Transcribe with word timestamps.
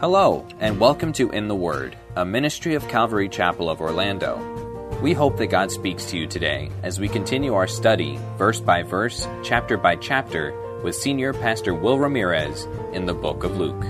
Hello, 0.00 0.46
and 0.60 0.80
welcome 0.80 1.12
to 1.12 1.28
In 1.28 1.46
the 1.46 1.54
Word, 1.54 1.94
a 2.16 2.24
ministry 2.24 2.74
of 2.74 2.88
Calvary 2.88 3.28
Chapel 3.28 3.68
of 3.68 3.82
Orlando. 3.82 4.38
We 5.02 5.12
hope 5.12 5.36
that 5.36 5.48
God 5.48 5.70
speaks 5.70 6.06
to 6.06 6.16
you 6.16 6.26
today 6.26 6.70
as 6.82 6.98
we 6.98 7.06
continue 7.06 7.52
our 7.52 7.66
study, 7.66 8.18
verse 8.38 8.62
by 8.62 8.82
verse, 8.82 9.28
chapter 9.44 9.76
by 9.76 9.96
chapter, 9.96 10.54
with 10.82 10.96
Senior 10.96 11.34
Pastor 11.34 11.74
Will 11.74 11.98
Ramirez 11.98 12.66
in 12.94 13.04
the 13.04 13.12
book 13.12 13.44
of 13.44 13.58
Luke. 13.58 13.84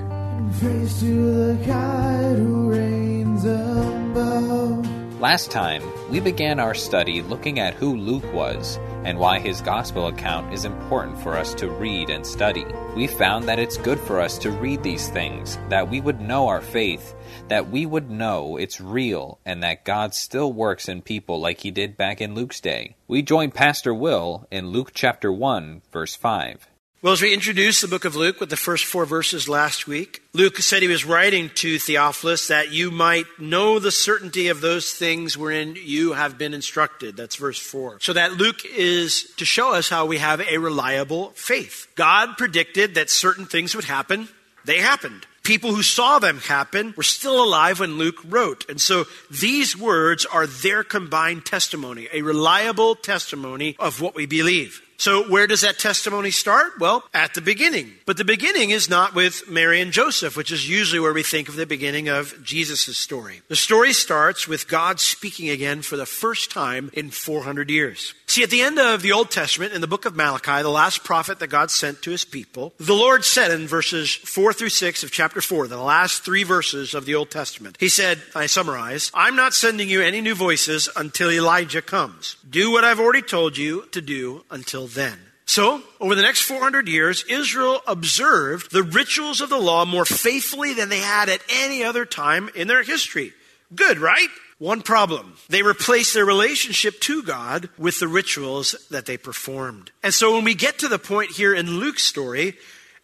Last 5.21 5.53
time, 5.53 6.11
we 6.11 6.19
began 6.19 6.59
our 6.59 6.75
study 6.75 7.23
looking 7.23 7.61
at 7.61 7.75
who 7.75 7.95
Luke 7.95 8.33
was 8.33 8.81
and 9.05 9.19
why 9.19 9.39
his 9.39 9.61
gospel 9.61 10.07
account 10.07 10.53
is 10.53 10.65
important 10.65 11.19
for 11.19 11.37
us 11.37 11.55
to 11.55 11.69
read 11.69 12.11
and 12.11 12.27
study. 12.27 12.65
We 12.95 13.07
found 13.07 13.49
that 13.49 13.59
it's 13.59 13.77
good 13.77 14.01
for 14.01 14.21
us 14.21 14.39
to 14.39 14.51
read 14.51 14.83
these 14.83 15.09
things, 15.09 15.59
that 15.69 15.89
we 15.89 16.01
would 16.01 16.21
know 16.21 16.49
our 16.49 16.61
faith, 16.61 17.15
that 17.49 17.71
we 17.71 17.87
would 17.87 18.11
know 18.11 18.57
it's 18.57 18.81
real, 18.81 19.39
and 19.45 19.63
that 19.63 19.85
God 19.85 20.15
still 20.15 20.53
works 20.53 20.89
in 20.89 21.03
people 21.03 21.41
like 21.41 21.61
he 21.61 21.71
did 21.71 21.97
back 21.97 22.21
in 22.21 22.35
Luke's 22.35 22.61
day. 22.61 22.97
We 23.09 23.23
join 23.23 23.51
Pastor 23.51 23.93
Will 23.93 24.47
in 24.51 24.69
Luke 24.69 24.93
chapter 24.95 25.33
1, 25.33 25.83
verse 25.93 26.15
5. 26.15 26.70
Well, 27.03 27.15
as 27.15 27.23
we 27.23 27.33
introduced 27.33 27.81
the 27.81 27.89
book 27.89 28.05
of 28.05 28.15
Luke 28.15 28.41
with 28.41 28.51
the 28.51 28.59
first 28.59 28.85
four 28.85 29.07
verses 29.07 29.49
last 29.49 29.87
week, 29.87 30.23
Luke 30.35 30.59
said 30.59 30.83
he 30.83 30.89
was 30.89 31.03
writing 31.03 31.49
to 31.55 31.79
Theophilus 31.79 32.49
that 32.49 32.73
you 32.73 32.91
might 32.91 33.25
know 33.39 33.79
the 33.79 33.91
certainty 33.91 34.49
of 34.49 34.61
those 34.61 34.93
things 34.93 35.35
wherein 35.35 35.79
you 35.83 36.13
have 36.13 36.37
been 36.37 36.53
instructed. 36.53 37.17
That's 37.17 37.37
verse 37.37 37.59
four. 37.59 38.01
So 38.01 38.13
that 38.13 38.35
Luke 38.35 38.67
is 38.67 39.33
to 39.39 39.47
show 39.47 39.73
us 39.73 39.89
how 39.89 40.05
we 40.05 40.19
have 40.19 40.43
a 40.43 40.59
reliable 40.59 41.31
faith. 41.31 41.87
God 41.95 42.37
predicted 42.37 42.97
that 42.97 43.09
certain 43.09 43.47
things 43.47 43.75
would 43.75 43.87
happen. 43.87 44.29
They 44.67 44.81
happened. 44.81 45.25
People 45.43 45.75
who 45.75 45.83
saw 45.83 46.19
them 46.19 46.37
happen 46.41 46.93
were 46.99 47.03
still 47.03 47.43
alive 47.43 47.81
when 47.81 47.97
Luke 47.97 48.21
wrote. 48.29 48.69
And 48.69 48.79
so 48.79 49.07
these 49.31 49.75
words 49.75 50.27
are 50.27 50.47
their 50.47 50.85
combined 50.85 51.47
testimony, 51.47 52.09
a 52.13 52.21
reliable 52.21 52.95
testimony 52.95 53.75
of 53.79 54.03
what 54.03 54.15
we 54.15 54.27
believe. 54.27 54.83
So, 55.01 55.23
where 55.23 55.47
does 55.47 55.63
that 55.63 55.79
testimony 55.79 56.31
start? 56.31 56.79
Well, 56.79 57.03
at 57.15 57.33
the 57.33 57.41
beginning. 57.41 57.91
But 58.05 58.19
the 58.19 58.25
beginning 58.25 58.69
is 58.69 58.91
not 58.91 59.15
with 59.15 59.49
Mary 59.49 59.81
and 59.81 59.93
Joseph, 59.93 60.37
which 60.37 60.53
is 60.53 60.69
usually 60.69 61.01
where 61.01 61.15
we 61.15 61.23
think 61.23 61.49
of 61.49 61.57
the 61.57 61.65
beginning 61.65 62.11
of 62.11 62.35
Jesus' 62.45 62.99
story. 62.99 63.41
The 63.49 63.57
story 63.57 63.95
starts 63.95 64.47
with 64.47 64.69
God 64.69 65.01
speaking 65.01 65.49
again 65.49 65.81
for 65.81 65.97
the 65.97 66.05
first 66.05 66.51
time 66.51 66.91
in 66.93 67.09
400 67.09 67.71
years. 67.71 68.13
See, 68.27 68.43
at 68.43 68.51
the 68.51 68.61
end 68.61 68.79
of 68.79 69.01
the 69.01 69.13
Old 69.13 69.31
Testament, 69.31 69.73
in 69.73 69.81
the 69.81 69.87
book 69.87 70.05
of 70.05 70.15
Malachi, 70.15 70.61
the 70.61 70.69
last 70.69 71.03
prophet 71.03 71.39
that 71.39 71.49
God 71.49 71.71
sent 71.71 72.03
to 72.03 72.11
his 72.11 72.27
people, 72.27 72.75
the 72.77 72.93
Lord 72.93 73.25
said 73.25 73.51
in 73.51 73.67
verses 73.67 74.15
4 74.15 74.53
through 74.53 74.69
6 74.69 75.03
of 75.03 75.11
chapter 75.11 75.41
4, 75.41 75.67
the 75.67 75.79
last 75.79 76.25
three 76.25 76.45
verses 76.45 76.93
of 76.93 77.07
the 77.07 77.15
Old 77.15 77.31
Testament, 77.31 77.79
He 77.81 77.89
said, 77.89 78.21
I 78.35 78.45
summarize, 78.45 79.11
I'm 79.15 79.35
not 79.35 79.55
sending 79.55 79.89
you 79.89 80.03
any 80.03 80.21
new 80.21 80.35
voices 80.35 80.91
until 80.95 81.31
Elijah 81.31 81.81
comes. 81.81 82.37
Do 82.49 82.71
what 82.71 82.85
I've 82.85 83.01
already 83.01 83.23
told 83.23 83.57
you 83.57 83.87
to 83.93 84.03
do 84.03 84.45
until 84.51 84.90
then. 84.95 85.19
So, 85.47 85.83
over 85.99 86.15
the 86.15 86.23
next 86.23 86.43
400 86.43 86.87
years, 86.87 87.25
Israel 87.29 87.81
observed 87.87 88.71
the 88.71 88.85
rituals 88.85 89.41
of 89.41 89.51
the 89.51 89.59
law 89.59 89.85
more 89.85 90.05
faithfully 90.05 90.75
than 90.75 90.91
they 90.91 91.01
had 91.01 91.29
at 91.29 91.43
any 91.51 91.83
other 91.83 92.05
time 92.05 92.51
in 92.55 92.69
their 92.69 92.85
history. 92.85 93.33
Good, 93.75 93.99
right? 93.99 94.29
One 94.59 94.83
problem. 94.83 95.35
They 95.49 95.63
replaced 95.63 96.15
their 96.15 96.25
relationship 96.25 97.01
to 97.01 97.23
God 97.23 97.69
with 97.79 97.99
the 97.99 98.07
rituals 98.07 98.77
that 98.91 99.07
they 99.07 99.17
performed. 99.17 99.91
And 100.03 100.15
so 100.15 100.35
when 100.35 100.45
we 100.45 100.55
get 100.55 100.79
to 100.81 100.89
the 100.89 100.99
point 100.99 101.33
here 101.33 101.55
in 101.55 101.81
Luke's 101.81 102.05
story, 102.05 102.57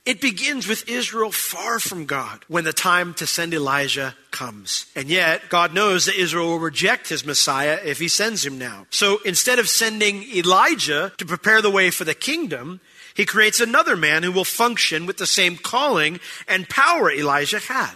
it 0.07 0.21
begins 0.21 0.69
with 0.69 0.89
Israel 0.89 1.33
far 1.33 1.81
from 1.81 2.07
God 2.07 2.45
when 2.47 2.63
the 2.63 2.73
time 2.73 3.13
to 3.15 3.27
send 3.27 3.53
Elijah 3.53 4.15
comes. 4.31 4.87
And 4.95 5.09
yet, 5.09 5.49
God 5.49 5.75
knows 5.75 6.07
that 6.07 6.15
Israel 6.15 6.47
will 6.47 6.59
reject 6.61 7.09
his 7.09 7.27
Messiah 7.27 7.81
if 7.85 7.99
he 7.99 8.07
sends 8.07 8.47
him 8.47 8.57
now. 8.57 8.87
So 8.91 9.19
instead 9.25 9.59
of 9.59 9.69
sending 9.69 10.23
Elijah 10.23 11.13
to 11.19 11.27
prepare 11.27 11.61
the 11.61 11.71
way 11.73 11.91
for 11.91 12.05
the 12.05 12.15
kingdom, 12.15 12.81
he 13.15 13.25
creates 13.25 13.59
another 13.59 13.97
man 13.97 14.23
who 14.23 14.31
will 14.31 14.45
function 14.45 15.07
with 15.07 15.17
the 15.17 15.27
same 15.27 15.57
calling 15.57 16.21
and 16.47 16.69
power 16.69 17.11
Elijah 17.11 17.59
had 17.59 17.95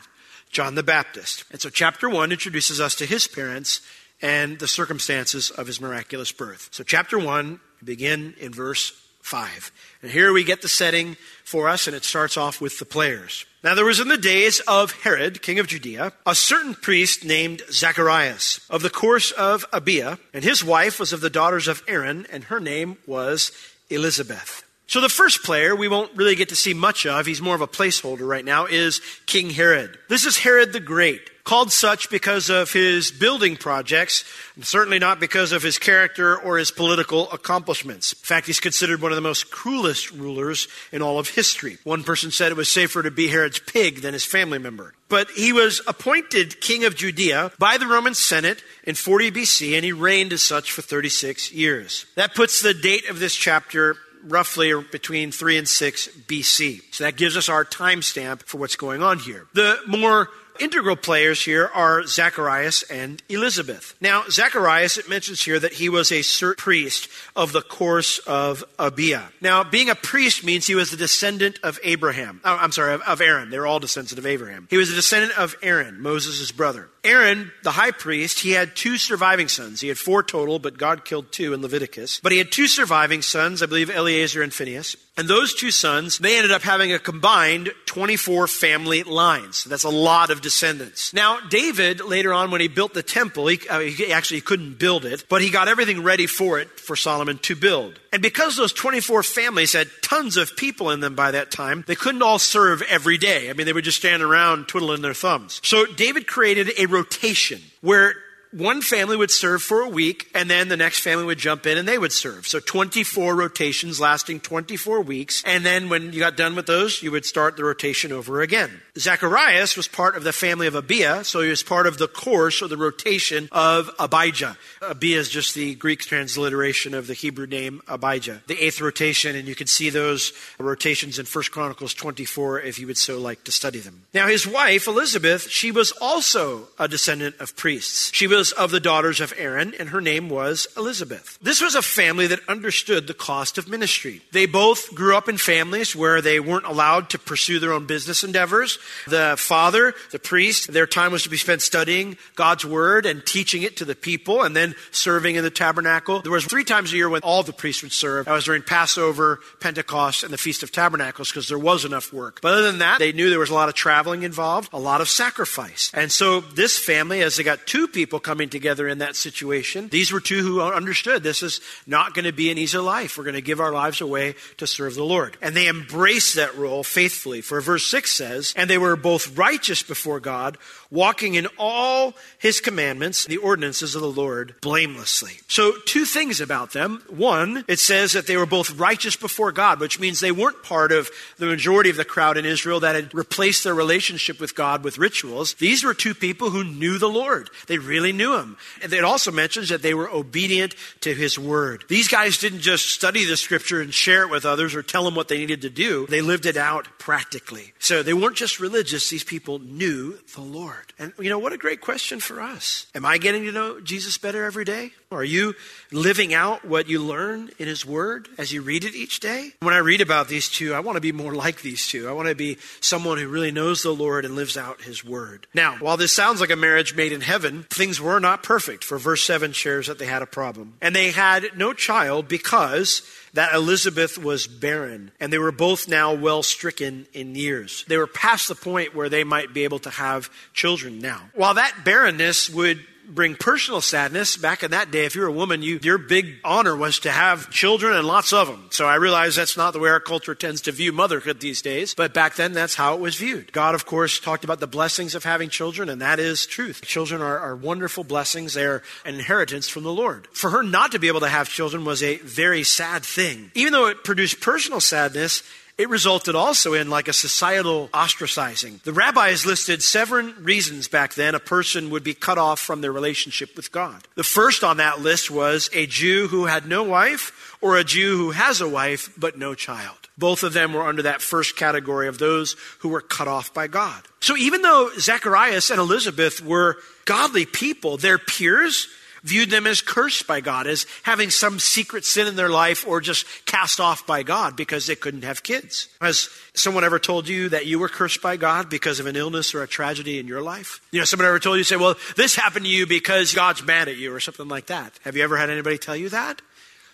John 0.50 0.74
the 0.74 0.82
Baptist. 0.82 1.44
And 1.52 1.60
so, 1.60 1.70
chapter 1.70 2.10
1 2.10 2.32
introduces 2.32 2.80
us 2.80 2.96
to 2.96 3.06
his 3.06 3.28
parents 3.28 3.82
and 4.20 4.58
the 4.58 4.66
circumstances 4.66 5.50
of 5.50 5.68
his 5.68 5.80
miraculous 5.80 6.32
birth. 6.32 6.70
So, 6.72 6.82
chapter 6.82 7.18
1, 7.18 7.60
we 7.80 7.86
begin 7.86 8.34
in 8.40 8.52
verse 8.52 8.90
5. 9.22 9.70
And 10.02 10.10
here 10.10 10.32
we 10.32 10.44
get 10.44 10.62
the 10.62 10.68
setting 10.68 11.16
for 11.50 11.68
us, 11.68 11.88
and 11.88 11.96
it 11.96 12.04
starts 12.04 12.36
off 12.36 12.60
with 12.60 12.78
the 12.78 12.84
players. 12.84 13.44
Now, 13.64 13.74
there 13.74 13.84
was 13.84 13.98
in 13.98 14.08
the 14.08 14.16
days 14.16 14.60
of 14.60 14.92
Herod, 15.02 15.42
king 15.42 15.58
of 15.58 15.66
Judea, 15.66 16.12
a 16.24 16.34
certain 16.34 16.74
priest 16.74 17.24
named 17.24 17.62
Zacharias 17.70 18.60
of 18.70 18.82
the 18.82 18.88
course 18.88 19.32
of 19.32 19.68
Abia, 19.72 20.18
and 20.32 20.44
his 20.44 20.64
wife 20.64 21.00
was 21.00 21.12
of 21.12 21.20
the 21.20 21.28
daughters 21.28 21.66
of 21.66 21.82
Aaron, 21.88 22.26
and 22.30 22.44
her 22.44 22.60
name 22.60 22.96
was 23.04 23.50
Elizabeth. 23.90 24.62
So, 24.90 25.00
the 25.00 25.08
first 25.08 25.44
player 25.44 25.76
we 25.76 25.86
won't 25.86 26.16
really 26.16 26.34
get 26.34 26.48
to 26.48 26.56
see 26.56 26.74
much 26.74 27.06
of, 27.06 27.24
he's 27.24 27.40
more 27.40 27.54
of 27.54 27.60
a 27.60 27.68
placeholder 27.68 28.26
right 28.26 28.44
now, 28.44 28.66
is 28.66 29.00
King 29.24 29.50
Herod. 29.50 29.96
This 30.08 30.26
is 30.26 30.38
Herod 30.38 30.72
the 30.72 30.80
Great 30.80 31.44
called 31.44 31.70
such 31.70 32.10
because 32.10 32.50
of 32.50 32.72
his 32.72 33.12
building 33.12 33.56
projects, 33.56 34.24
and 34.56 34.66
certainly 34.66 34.98
not 34.98 35.20
because 35.20 35.52
of 35.52 35.62
his 35.62 35.78
character 35.78 36.36
or 36.36 36.58
his 36.58 36.72
political 36.72 37.30
accomplishments. 37.30 38.14
In 38.14 38.18
fact, 38.18 38.48
he's 38.48 38.58
considered 38.58 39.00
one 39.00 39.12
of 39.12 39.16
the 39.16 39.22
most 39.22 39.52
cruelest 39.52 40.10
rulers 40.10 40.66
in 40.90 41.02
all 41.02 41.20
of 41.20 41.28
history. 41.28 41.78
One 41.84 42.02
person 42.02 42.32
said 42.32 42.50
it 42.50 42.56
was 42.56 42.68
safer 42.68 43.00
to 43.00 43.12
be 43.12 43.28
Herod's 43.28 43.60
pig 43.60 44.02
than 44.02 44.12
his 44.12 44.24
family 44.24 44.58
member. 44.58 44.94
But 45.08 45.30
he 45.30 45.52
was 45.52 45.80
appointed 45.86 46.60
king 46.60 46.84
of 46.84 46.96
Judea 46.96 47.52
by 47.60 47.78
the 47.78 47.86
Roman 47.86 48.14
Senate 48.14 48.60
in 48.82 48.96
40 48.96 49.30
BC, 49.30 49.76
and 49.76 49.84
he 49.84 49.92
reigned 49.92 50.32
as 50.32 50.42
such 50.42 50.72
for 50.72 50.82
36 50.82 51.52
years. 51.52 52.06
That 52.16 52.34
puts 52.34 52.60
the 52.60 52.74
date 52.74 53.08
of 53.08 53.20
this 53.20 53.36
chapter 53.36 53.96
roughly 54.24 54.72
between 54.90 55.32
3 55.32 55.58
and 55.58 55.68
6 55.68 56.08
BC. 56.26 56.82
So 56.92 57.04
that 57.04 57.16
gives 57.16 57.36
us 57.36 57.48
our 57.48 57.64
timestamp 57.64 58.42
for 58.44 58.58
what's 58.58 58.76
going 58.76 59.02
on 59.02 59.18
here. 59.18 59.46
The 59.54 59.78
more 59.86 60.28
integral 60.60 60.96
players 60.96 61.42
here 61.42 61.70
are 61.74 62.06
Zacharias 62.06 62.82
and 62.84 63.22
Elizabeth. 63.28 63.94
Now, 64.00 64.24
Zacharias, 64.28 64.98
it 64.98 65.08
mentions 65.08 65.42
here 65.42 65.58
that 65.58 65.72
he 65.72 65.88
was 65.88 66.12
a 66.12 66.22
priest 66.54 67.08
of 67.34 67.52
the 67.52 67.62
course 67.62 68.18
of 68.20 68.64
Abia. 68.78 69.24
Now, 69.40 69.64
being 69.64 69.90
a 69.90 69.94
priest 69.94 70.44
means 70.44 70.66
he 70.66 70.74
was 70.74 70.92
a 70.92 70.96
descendant 70.96 71.58
of 71.62 71.78
Abraham. 71.82 72.40
Oh, 72.44 72.56
I'm 72.56 72.72
sorry, 72.72 72.94
of, 72.94 73.02
of 73.02 73.20
Aaron. 73.20 73.50
They 73.50 73.58
were 73.58 73.66
all 73.66 73.80
descendants 73.80 74.12
of 74.12 74.26
Abraham. 74.26 74.66
He 74.70 74.76
was 74.76 74.90
a 74.90 74.94
descendant 74.94 75.38
of 75.38 75.56
Aaron, 75.62 76.00
Moses' 76.00 76.52
brother. 76.52 76.88
Aaron, 77.02 77.50
the 77.62 77.70
high 77.70 77.92
priest, 77.92 78.40
he 78.40 78.50
had 78.50 78.76
two 78.76 78.98
surviving 78.98 79.48
sons. 79.48 79.80
He 79.80 79.88
had 79.88 79.98
four 79.98 80.22
total, 80.22 80.58
but 80.58 80.76
God 80.76 81.04
killed 81.04 81.32
two 81.32 81.54
in 81.54 81.62
Leviticus. 81.62 82.20
But 82.20 82.32
he 82.32 82.38
had 82.38 82.52
two 82.52 82.66
surviving 82.66 83.22
sons, 83.22 83.62
I 83.62 83.66
believe 83.66 83.90
Eleazar 83.90 84.42
and 84.42 84.52
Phinehas. 84.52 84.96
And 85.16 85.28
those 85.28 85.54
two 85.54 85.70
sons, 85.70 86.18
they 86.18 86.36
ended 86.36 86.50
up 86.50 86.62
having 86.62 86.92
a 86.92 86.98
combined 86.98 87.70
24 87.86 88.46
family 88.46 89.02
lines. 89.02 89.64
That's 89.64 89.84
a 89.84 89.90
lot 89.90 90.30
of 90.30 90.40
descendants. 90.50 91.14
Now, 91.14 91.38
David, 91.48 92.00
later 92.00 92.32
on 92.32 92.50
when 92.50 92.60
he 92.60 92.66
built 92.66 92.92
the 92.92 93.04
temple, 93.04 93.46
he, 93.46 93.60
uh, 93.68 93.78
he 93.78 94.12
actually 94.12 94.40
couldn't 94.40 94.80
build 94.80 95.04
it, 95.04 95.24
but 95.28 95.42
he 95.42 95.48
got 95.48 95.68
everything 95.68 96.02
ready 96.02 96.26
for 96.26 96.58
it 96.58 96.68
for 96.80 96.96
Solomon 96.96 97.38
to 97.38 97.54
build. 97.54 98.00
And 98.12 98.20
because 98.20 98.56
those 98.56 98.72
24 98.72 99.22
families 99.22 99.74
had 99.74 99.88
tons 100.02 100.36
of 100.36 100.56
people 100.56 100.90
in 100.90 100.98
them 100.98 101.14
by 101.14 101.30
that 101.30 101.52
time, 101.52 101.84
they 101.86 101.94
couldn't 101.94 102.22
all 102.22 102.40
serve 102.40 102.82
every 102.82 103.16
day. 103.16 103.48
I 103.48 103.52
mean, 103.52 103.64
they 103.64 103.72
would 103.72 103.84
just 103.84 103.98
stand 103.98 104.24
around 104.24 104.66
twiddling 104.66 105.02
their 105.02 105.14
thumbs. 105.14 105.60
So 105.62 105.86
David 105.86 106.26
created 106.26 106.72
a 106.76 106.86
rotation 106.86 107.60
where 107.80 108.16
one 108.52 108.82
family 108.82 109.16
would 109.16 109.30
serve 109.30 109.62
for 109.62 109.80
a 109.82 109.88
week, 109.88 110.28
and 110.34 110.50
then 110.50 110.68
the 110.68 110.76
next 110.76 111.00
family 111.00 111.24
would 111.24 111.38
jump 111.38 111.66
in 111.66 111.78
and 111.78 111.86
they 111.86 111.98
would 111.98 112.12
serve. 112.12 112.46
So 112.46 112.58
24 112.58 113.34
rotations 113.34 114.00
lasting 114.00 114.40
24 114.40 115.02
weeks. 115.02 115.42
And 115.46 115.64
then 115.64 115.88
when 115.88 116.12
you 116.12 116.18
got 116.18 116.36
done 116.36 116.56
with 116.56 116.66
those, 116.66 117.02
you 117.02 117.10
would 117.12 117.24
start 117.24 117.56
the 117.56 117.64
rotation 117.64 118.12
over 118.12 118.40
again. 118.40 118.80
Zacharias 118.98 119.76
was 119.76 119.86
part 119.86 120.16
of 120.16 120.24
the 120.24 120.32
family 120.32 120.66
of 120.66 120.74
Abia, 120.74 121.24
so 121.24 121.40
he 121.40 121.48
was 121.48 121.62
part 121.62 121.86
of 121.86 121.98
the 121.98 122.08
course 122.08 122.60
or 122.60 122.68
the 122.68 122.76
rotation 122.76 123.48
of 123.52 123.90
Abijah. 123.98 124.56
Abia 124.80 125.16
is 125.16 125.28
just 125.28 125.54
the 125.54 125.74
Greek 125.76 126.00
transliteration 126.00 126.92
of 126.94 127.06
the 127.06 127.14
Hebrew 127.14 127.46
name 127.46 127.80
Abijah. 127.86 128.42
The 128.46 128.62
eighth 128.62 128.80
rotation, 128.80 129.36
and 129.36 129.46
you 129.46 129.54
can 129.54 129.68
see 129.68 129.90
those 129.90 130.32
rotations 130.58 131.18
in 131.18 131.26
1 131.26 131.44
Chronicles 131.50 131.94
24 131.94 132.60
if 132.60 132.78
you 132.78 132.86
would 132.88 132.98
so 132.98 133.18
like 133.18 133.44
to 133.44 133.52
study 133.52 133.78
them. 133.78 134.06
Now, 134.12 134.26
his 134.26 134.46
wife, 134.46 134.86
Elizabeth, 134.86 135.48
she 135.48 135.70
was 135.70 135.92
also 136.00 136.68
a 136.78 136.88
descendant 136.88 137.36
of 137.40 137.56
priests. 137.56 138.10
She 138.12 138.26
was 138.26 138.39
of 138.52 138.70
the 138.70 138.80
daughters 138.80 139.20
of 139.20 139.34
Aaron, 139.36 139.74
and 139.78 139.90
her 139.90 140.00
name 140.00 140.30
was 140.30 140.66
Elizabeth. 140.76 141.38
This 141.42 141.60
was 141.60 141.74
a 141.74 141.82
family 141.82 142.26
that 142.28 142.40
understood 142.48 143.06
the 143.06 143.14
cost 143.14 143.58
of 143.58 143.68
ministry. 143.68 144.22
They 144.32 144.46
both 144.46 144.94
grew 144.94 145.14
up 145.14 145.28
in 145.28 145.36
families 145.36 145.94
where 145.94 146.22
they 146.22 146.40
weren't 146.40 146.64
allowed 146.64 147.10
to 147.10 147.18
pursue 147.18 147.58
their 147.58 147.72
own 147.72 147.86
business 147.86 148.24
endeavors. 148.24 148.78
The 149.06 149.34
father, 149.38 149.94
the 150.10 150.18
priest, 150.18 150.72
their 150.72 150.86
time 150.86 151.12
was 151.12 151.22
to 151.24 151.28
be 151.28 151.36
spent 151.36 151.60
studying 151.60 152.16
God's 152.34 152.64
word 152.64 153.04
and 153.04 153.24
teaching 153.24 153.62
it 153.62 153.76
to 153.76 153.84
the 153.84 153.94
people 153.94 154.42
and 154.42 154.56
then 154.56 154.74
serving 154.90 155.36
in 155.36 155.44
the 155.44 155.50
tabernacle. 155.50 156.22
There 156.22 156.32
was 156.32 156.46
three 156.46 156.64
times 156.64 156.92
a 156.92 156.96
year 156.96 157.08
when 157.08 157.22
all 157.22 157.42
the 157.42 157.52
priests 157.52 157.82
would 157.82 157.92
serve. 157.92 158.24
That 158.24 158.32
was 158.32 158.44
during 158.44 158.62
Passover, 158.62 159.40
Pentecost, 159.60 160.24
and 160.24 160.32
the 160.32 160.38
Feast 160.38 160.62
of 160.62 160.72
Tabernacles 160.72 161.30
because 161.30 161.48
there 161.48 161.58
was 161.58 161.84
enough 161.84 162.12
work. 162.12 162.40
But 162.40 162.52
other 162.52 162.70
than 162.70 162.78
that, 162.78 162.98
they 162.98 163.12
knew 163.12 163.28
there 163.28 163.38
was 163.38 163.50
a 163.50 163.54
lot 163.54 163.68
of 163.68 163.74
traveling 163.74 164.22
involved, 164.22 164.70
a 164.72 164.78
lot 164.78 165.00
of 165.00 165.08
sacrifice. 165.08 165.90
And 165.92 166.10
so 166.10 166.40
this 166.40 166.78
family, 166.78 167.20
as 167.20 167.36
they 167.36 167.42
got 167.42 167.66
two 167.66 167.88
people 167.88 168.20
coming 168.30 168.48
together 168.48 168.86
in 168.86 168.98
that 168.98 169.16
situation, 169.16 169.88
these 169.88 170.12
were 170.12 170.20
two 170.20 170.40
who 170.40 170.60
understood 170.62 171.20
this 171.24 171.42
is 171.42 171.60
not 171.84 172.14
going 172.14 172.26
to 172.26 172.32
be 172.32 172.48
an 172.52 172.58
easy 172.58 172.78
life. 172.78 173.18
We're 173.18 173.24
going 173.24 173.34
to 173.34 173.40
give 173.40 173.58
our 173.58 173.72
lives 173.72 174.00
away 174.00 174.36
to 174.58 174.68
serve 174.68 174.94
the 174.94 175.02
Lord. 175.02 175.36
And 175.42 175.56
they 175.56 175.66
embraced 175.66 176.36
that 176.36 176.56
role 176.56 176.84
faithfully. 176.84 177.40
For 177.40 177.60
verse 177.60 177.84
6 177.86 178.12
says, 178.12 178.54
And 178.56 178.70
they 178.70 178.78
were 178.78 178.94
both 178.94 179.36
righteous 179.36 179.82
before 179.82 180.20
God, 180.20 180.58
walking 180.92 181.34
in 181.34 181.48
all 181.58 182.14
his 182.38 182.60
commandments, 182.60 183.24
the 183.24 183.38
ordinances 183.38 183.96
of 183.96 184.00
the 184.00 184.08
Lord, 184.08 184.54
blamelessly. 184.60 185.40
So, 185.48 185.72
two 185.84 186.04
things 186.04 186.40
about 186.40 186.72
them. 186.72 187.02
One, 187.08 187.64
it 187.66 187.80
says 187.80 188.12
that 188.12 188.28
they 188.28 188.36
were 188.36 188.46
both 188.46 188.78
righteous 188.78 189.16
before 189.16 189.50
God, 189.50 189.80
which 189.80 189.98
means 189.98 190.20
they 190.20 190.30
weren't 190.30 190.62
part 190.62 190.92
of 190.92 191.10
the 191.38 191.46
majority 191.46 191.90
of 191.90 191.96
the 191.96 192.04
crowd 192.04 192.36
in 192.36 192.44
Israel 192.44 192.78
that 192.80 192.94
had 192.94 193.12
replaced 193.12 193.64
their 193.64 193.74
relationship 193.74 194.38
with 194.38 194.54
God 194.54 194.84
with 194.84 194.98
rituals. 194.98 195.54
These 195.54 195.82
were 195.82 195.94
two 195.94 196.14
people 196.14 196.50
who 196.50 196.62
knew 196.62 196.96
the 196.98 197.08
Lord. 197.08 197.50
They 197.66 197.78
really 197.78 198.12
knew 198.12 198.19
him. 198.20 198.56
And 198.82 198.92
it 198.92 199.04
also 199.04 199.30
mentions 199.30 199.68
that 199.68 199.82
they 199.82 199.94
were 199.94 200.08
obedient 200.08 200.74
to 201.00 201.14
his 201.14 201.38
word. 201.38 201.84
These 201.88 202.08
guys 202.08 202.38
didn't 202.38 202.60
just 202.60 202.90
study 202.90 203.24
the 203.24 203.36
scripture 203.36 203.80
and 203.80 203.92
share 203.92 204.22
it 204.22 204.30
with 204.30 204.44
others 204.44 204.74
or 204.74 204.82
tell 204.82 205.04
them 205.04 205.14
what 205.14 205.28
they 205.28 205.38
needed 205.38 205.62
to 205.62 205.70
do. 205.70 206.06
They 206.06 206.20
lived 206.20 206.46
it 206.46 206.56
out 206.56 206.88
practically. 206.98 207.72
So 207.78 208.02
they 208.02 208.14
weren't 208.14 208.36
just 208.36 208.60
religious. 208.60 209.08
These 209.08 209.24
people 209.24 209.58
knew 209.58 210.18
the 210.34 210.40
Lord. 210.40 210.92
And 210.98 211.12
you 211.18 211.30
know, 211.30 211.38
what 211.38 211.52
a 211.52 211.58
great 211.58 211.80
question 211.80 212.20
for 212.20 212.40
us. 212.40 212.86
Am 212.94 213.04
I 213.04 213.18
getting 213.18 213.44
to 213.44 213.52
know 213.52 213.80
Jesus 213.80 214.18
better 214.18 214.44
every 214.44 214.64
day? 214.64 214.92
Are 215.12 215.24
you 215.24 215.54
living 215.90 216.32
out 216.32 216.64
what 216.64 216.88
you 216.88 217.00
learn 217.02 217.50
in 217.58 217.66
His 217.66 217.84
Word 217.84 218.28
as 218.38 218.52
you 218.52 218.62
read 218.62 218.84
it 218.84 218.94
each 218.94 219.18
day? 219.18 219.52
When 219.60 219.74
I 219.74 219.78
read 219.78 220.00
about 220.00 220.28
these 220.28 220.48
two, 220.48 220.72
I 220.72 220.80
want 220.80 220.96
to 220.96 221.00
be 221.00 221.10
more 221.10 221.34
like 221.34 221.62
these 221.62 221.88
two. 221.88 222.08
I 222.08 222.12
want 222.12 222.28
to 222.28 222.36
be 222.36 222.58
someone 222.80 223.18
who 223.18 223.28
really 223.28 223.50
knows 223.50 223.82
the 223.82 223.94
Lord 223.94 224.24
and 224.24 224.36
lives 224.36 224.56
out 224.56 224.82
His 224.82 225.04
Word. 225.04 225.48
Now, 225.52 225.76
while 225.80 225.96
this 225.96 226.12
sounds 226.12 226.40
like 226.40 226.50
a 226.50 226.56
marriage 226.56 226.94
made 226.94 227.12
in 227.12 227.22
heaven, 227.22 227.64
things 227.70 228.00
were 228.00 228.09
not 228.18 228.42
perfect, 228.42 228.82
for 228.82 228.98
verse 228.98 229.22
7 229.22 229.52
shares 229.52 229.86
that 229.86 229.98
they 229.98 230.06
had 230.06 230.22
a 230.22 230.26
problem. 230.26 230.74
And 230.80 230.96
they 230.96 231.12
had 231.12 231.56
no 231.56 231.72
child 231.72 232.26
because 232.26 233.02
that 233.34 233.54
Elizabeth 233.54 234.18
was 234.18 234.48
barren, 234.48 235.12
and 235.20 235.32
they 235.32 235.38
were 235.38 235.52
both 235.52 235.86
now 235.86 236.12
well 236.14 236.42
stricken 236.42 237.06
in 237.12 237.36
years. 237.36 237.84
They 237.86 237.98
were 237.98 238.08
past 238.08 238.48
the 238.48 238.54
point 238.56 238.94
where 238.94 239.08
they 239.08 239.22
might 239.22 239.54
be 239.54 239.64
able 239.64 239.78
to 239.80 239.90
have 239.90 240.30
children 240.54 240.98
now. 240.98 241.30
While 241.34 241.54
that 241.54 241.84
barrenness 241.84 242.50
would 242.50 242.84
bring 243.14 243.34
personal 243.34 243.80
sadness. 243.80 244.36
Back 244.36 244.62
in 244.62 244.70
that 244.70 244.90
day, 244.90 245.04
if 245.04 245.14
you 245.14 245.22
were 245.22 245.28
a 245.28 245.32
woman, 245.32 245.62
you, 245.62 245.78
your 245.82 245.98
big 245.98 246.36
honor 246.44 246.76
was 246.76 247.00
to 247.00 247.10
have 247.10 247.50
children 247.50 247.92
and 247.92 248.06
lots 248.06 248.32
of 248.32 248.48
them. 248.48 248.68
So 248.70 248.86
I 248.86 248.96
realize 248.96 249.36
that's 249.36 249.56
not 249.56 249.72
the 249.72 249.78
way 249.78 249.90
our 249.90 250.00
culture 250.00 250.34
tends 250.34 250.62
to 250.62 250.72
view 250.72 250.92
motherhood 250.92 251.40
these 251.40 251.62
days, 251.62 251.94
but 251.94 252.14
back 252.14 252.36
then 252.36 252.52
that's 252.52 252.74
how 252.74 252.94
it 252.94 253.00
was 253.00 253.16
viewed. 253.16 253.52
God, 253.52 253.74
of 253.74 253.86
course, 253.86 254.20
talked 254.20 254.44
about 254.44 254.60
the 254.60 254.66
blessings 254.66 255.14
of 255.14 255.24
having 255.24 255.48
children, 255.48 255.88
and 255.88 256.00
that 256.00 256.18
is 256.18 256.46
truth. 256.46 256.82
Children 256.82 257.20
are, 257.20 257.38
are 257.38 257.56
wonderful 257.56 258.04
blessings. 258.04 258.54
They're 258.54 258.82
an 259.04 259.14
inheritance 259.14 259.68
from 259.68 259.82
the 259.82 259.92
Lord. 259.92 260.28
For 260.32 260.50
her 260.50 260.62
not 260.62 260.92
to 260.92 260.98
be 260.98 261.08
able 261.08 261.20
to 261.20 261.28
have 261.28 261.48
children 261.48 261.84
was 261.84 262.02
a 262.02 262.16
very 262.18 262.64
sad 262.64 263.02
thing. 263.02 263.50
Even 263.54 263.72
though 263.72 263.86
it 263.86 264.04
produced 264.04 264.40
personal 264.40 264.80
sadness, 264.80 265.42
it 265.80 265.88
resulted 265.88 266.34
also 266.34 266.74
in 266.74 266.90
like 266.90 267.08
a 267.08 267.12
societal 267.14 267.88
ostracizing. 267.94 268.82
The 268.82 268.92
rabbis 268.92 269.46
listed 269.46 269.82
seven 269.82 270.34
reasons 270.44 270.88
back 270.88 271.14
then 271.14 271.34
a 271.34 271.40
person 271.40 271.88
would 271.88 272.04
be 272.04 272.12
cut 272.12 272.36
off 272.36 272.60
from 272.60 272.82
their 272.82 272.92
relationship 272.92 273.56
with 273.56 273.72
God. 273.72 274.06
The 274.14 274.22
first 274.22 274.62
on 274.62 274.76
that 274.76 275.00
list 275.00 275.30
was 275.30 275.70
a 275.72 275.86
Jew 275.86 276.28
who 276.28 276.44
had 276.44 276.68
no 276.68 276.82
wife 276.82 277.56
or 277.62 277.78
a 277.78 277.84
Jew 277.84 278.18
who 278.18 278.30
has 278.32 278.60
a 278.60 278.68
wife 278.68 279.10
but 279.16 279.38
no 279.38 279.54
child. 279.54 279.96
Both 280.18 280.42
of 280.42 280.52
them 280.52 280.74
were 280.74 280.86
under 280.86 281.02
that 281.02 281.22
first 281.22 281.56
category 281.56 282.08
of 282.08 282.18
those 282.18 282.56
who 282.80 282.90
were 282.90 283.00
cut 283.00 283.26
off 283.26 283.54
by 283.54 283.66
God. 283.66 284.02
So 284.20 284.36
even 284.36 284.60
though 284.60 284.90
Zacharias 284.98 285.70
and 285.70 285.80
Elizabeth 285.80 286.44
were 286.44 286.76
godly 287.06 287.46
people, 287.46 287.96
their 287.96 288.18
peers 288.18 288.86
viewed 289.22 289.50
them 289.50 289.66
as 289.66 289.80
cursed 289.80 290.26
by 290.26 290.40
God, 290.40 290.66
as 290.66 290.86
having 291.02 291.30
some 291.30 291.58
secret 291.58 292.04
sin 292.04 292.26
in 292.26 292.36
their 292.36 292.48
life 292.48 292.86
or 292.86 293.00
just 293.00 293.26
cast 293.46 293.80
off 293.80 294.06
by 294.06 294.22
God 294.22 294.56
because 294.56 294.86
they 294.86 294.94
couldn't 294.94 295.24
have 295.24 295.42
kids. 295.42 295.88
Has 296.00 296.28
someone 296.54 296.84
ever 296.84 296.98
told 296.98 297.28
you 297.28 297.48
that 297.50 297.66
you 297.66 297.78
were 297.78 297.88
cursed 297.88 298.22
by 298.22 298.36
God 298.36 298.70
because 298.70 299.00
of 299.00 299.06
an 299.06 299.16
illness 299.16 299.54
or 299.54 299.62
a 299.62 299.68
tragedy 299.68 300.18
in 300.18 300.26
your 300.26 300.42
life? 300.42 300.80
You 300.90 301.00
know, 301.00 301.04
someone 301.04 301.28
ever 301.28 301.38
told 301.38 301.58
you, 301.58 301.64
say, 301.64 301.76
well, 301.76 301.96
this 302.16 302.34
happened 302.34 302.64
to 302.64 302.70
you 302.70 302.86
because 302.86 303.34
God's 303.34 303.62
mad 303.62 303.88
at 303.88 303.96
you 303.96 304.14
or 304.14 304.20
something 304.20 304.48
like 304.48 304.66
that. 304.66 304.92
Have 305.04 305.16
you 305.16 305.22
ever 305.22 305.36
had 305.36 305.50
anybody 305.50 305.78
tell 305.78 305.96
you 305.96 306.08
that? 306.10 306.42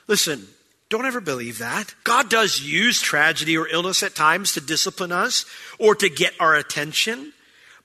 Listen, 0.08 0.46
don't 0.88 1.06
ever 1.06 1.20
believe 1.20 1.58
that. 1.58 1.94
God 2.04 2.28
does 2.28 2.60
use 2.60 3.00
tragedy 3.00 3.56
or 3.56 3.68
illness 3.68 4.02
at 4.02 4.14
times 4.14 4.54
to 4.54 4.60
discipline 4.60 5.12
us 5.12 5.44
or 5.78 5.94
to 5.96 6.08
get 6.08 6.32
our 6.38 6.54
attention. 6.54 7.32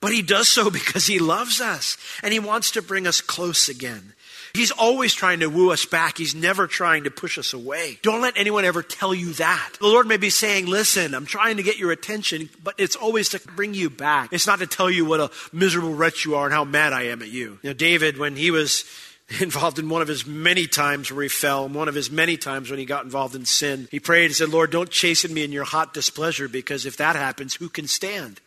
But 0.01 0.13
he 0.13 0.21
does 0.21 0.49
so 0.49 0.69
because 0.71 1.07
he 1.07 1.19
loves 1.19 1.61
us 1.61 1.97
and 2.21 2.33
he 2.33 2.39
wants 2.39 2.71
to 2.71 2.81
bring 2.81 3.07
us 3.07 3.21
close 3.21 3.69
again. 3.69 4.13
He's 4.53 4.71
always 4.71 5.13
trying 5.13 5.39
to 5.39 5.47
woo 5.47 5.71
us 5.71 5.85
back. 5.85 6.17
He's 6.17 6.35
never 6.35 6.67
trying 6.67 7.05
to 7.05 7.11
push 7.11 7.37
us 7.37 7.53
away. 7.53 7.99
Don't 8.01 8.21
let 8.21 8.37
anyone 8.37 8.65
ever 8.65 8.83
tell 8.83 9.13
you 9.13 9.33
that. 9.33 9.73
The 9.79 9.87
Lord 9.87 10.07
may 10.07 10.17
be 10.17 10.29
saying, 10.29 10.67
listen, 10.67 11.13
I'm 11.13 11.25
trying 11.25 11.57
to 11.57 11.63
get 11.63 11.77
your 11.77 11.91
attention, 11.91 12.49
but 12.63 12.75
it's 12.77 12.95
always 12.95 13.29
to 13.29 13.39
bring 13.39 13.73
you 13.73 13.89
back. 13.89 14.29
It's 14.31 14.47
not 14.47 14.59
to 14.59 14.67
tell 14.67 14.89
you 14.89 15.05
what 15.05 15.19
a 15.19 15.31
miserable 15.53 15.93
wretch 15.93 16.25
you 16.25 16.35
are 16.35 16.45
and 16.45 16.53
how 16.53 16.65
mad 16.65 16.93
I 16.93 17.03
am 17.03 17.21
at 17.21 17.29
you. 17.29 17.59
You 17.61 17.69
know, 17.69 17.73
David, 17.73 18.17
when 18.17 18.35
he 18.35 18.51
was 18.51 18.83
involved 19.39 19.79
in 19.79 19.89
one 19.89 20.01
of 20.01 20.07
his 20.07 20.25
many 20.25 20.67
times 20.67 21.11
where 21.11 21.23
he 21.23 21.29
fell, 21.29 21.67
one 21.67 21.87
of 21.87 21.95
his 21.95 22.11
many 22.11 22.37
times 22.37 22.69
when 22.69 22.79
he 22.79 22.85
got 22.85 23.05
involved 23.05 23.35
in 23.35 23.45
sin. 23.45 23.87
He 23.91 23.99
prayed 23.99 24.25
and 24.25 24.35
said, 24.35 24.49
Lord, 24.49 24.71
don't 24.71 24.89
chasten 24.89 25.33
me 25.33 25.43
in 25.43 25.51
your 25.51 25.63
hot 25.63 25.93
displeasure 25.93 26.47
because 26.47 26.85
if 26.85 26.97
that 26.97 27.15
happens, 27.15 27.55
who 27.55 27.69
can 27.69 27.87
stand? 27.87 28.41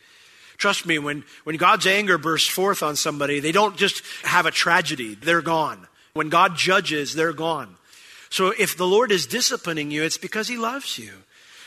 Trust 0.56 0.87
me, 0.87 0.99
when, 0.99 1.25
when 1.44 1.56
God's 1.56 1.87
anger 1.87 2.18
bursts 2.18 2.49
forth 2.49 2.82
on 2.82 2.96
somebody, 2.96 3.40
they 3.40 3.52
don't 3.52 3.76
just 3.76 4.02
have 4.23 4.46
a 4.46 4.50
tragedy, 4.50 5.14
they're 5.14 5.42
gone. 5.42 5.88
When 6.14 6.28
God 6.28 6.56
judges, 6.56 7.14
they're 7.14 7.33
gone. 7.33 7.75
So 8.30 8.52
if 8.56 8.76
the 8.76 8.87
Lord 8.87 9.11
is 9.11 9.26
disciplining 9.26 9.90
you, 9.90 10.04
it's 10.04 10.16
because 10.16 10.47
he 10.47 10.56
loves 10.56 10.97
you. 10.97 11.11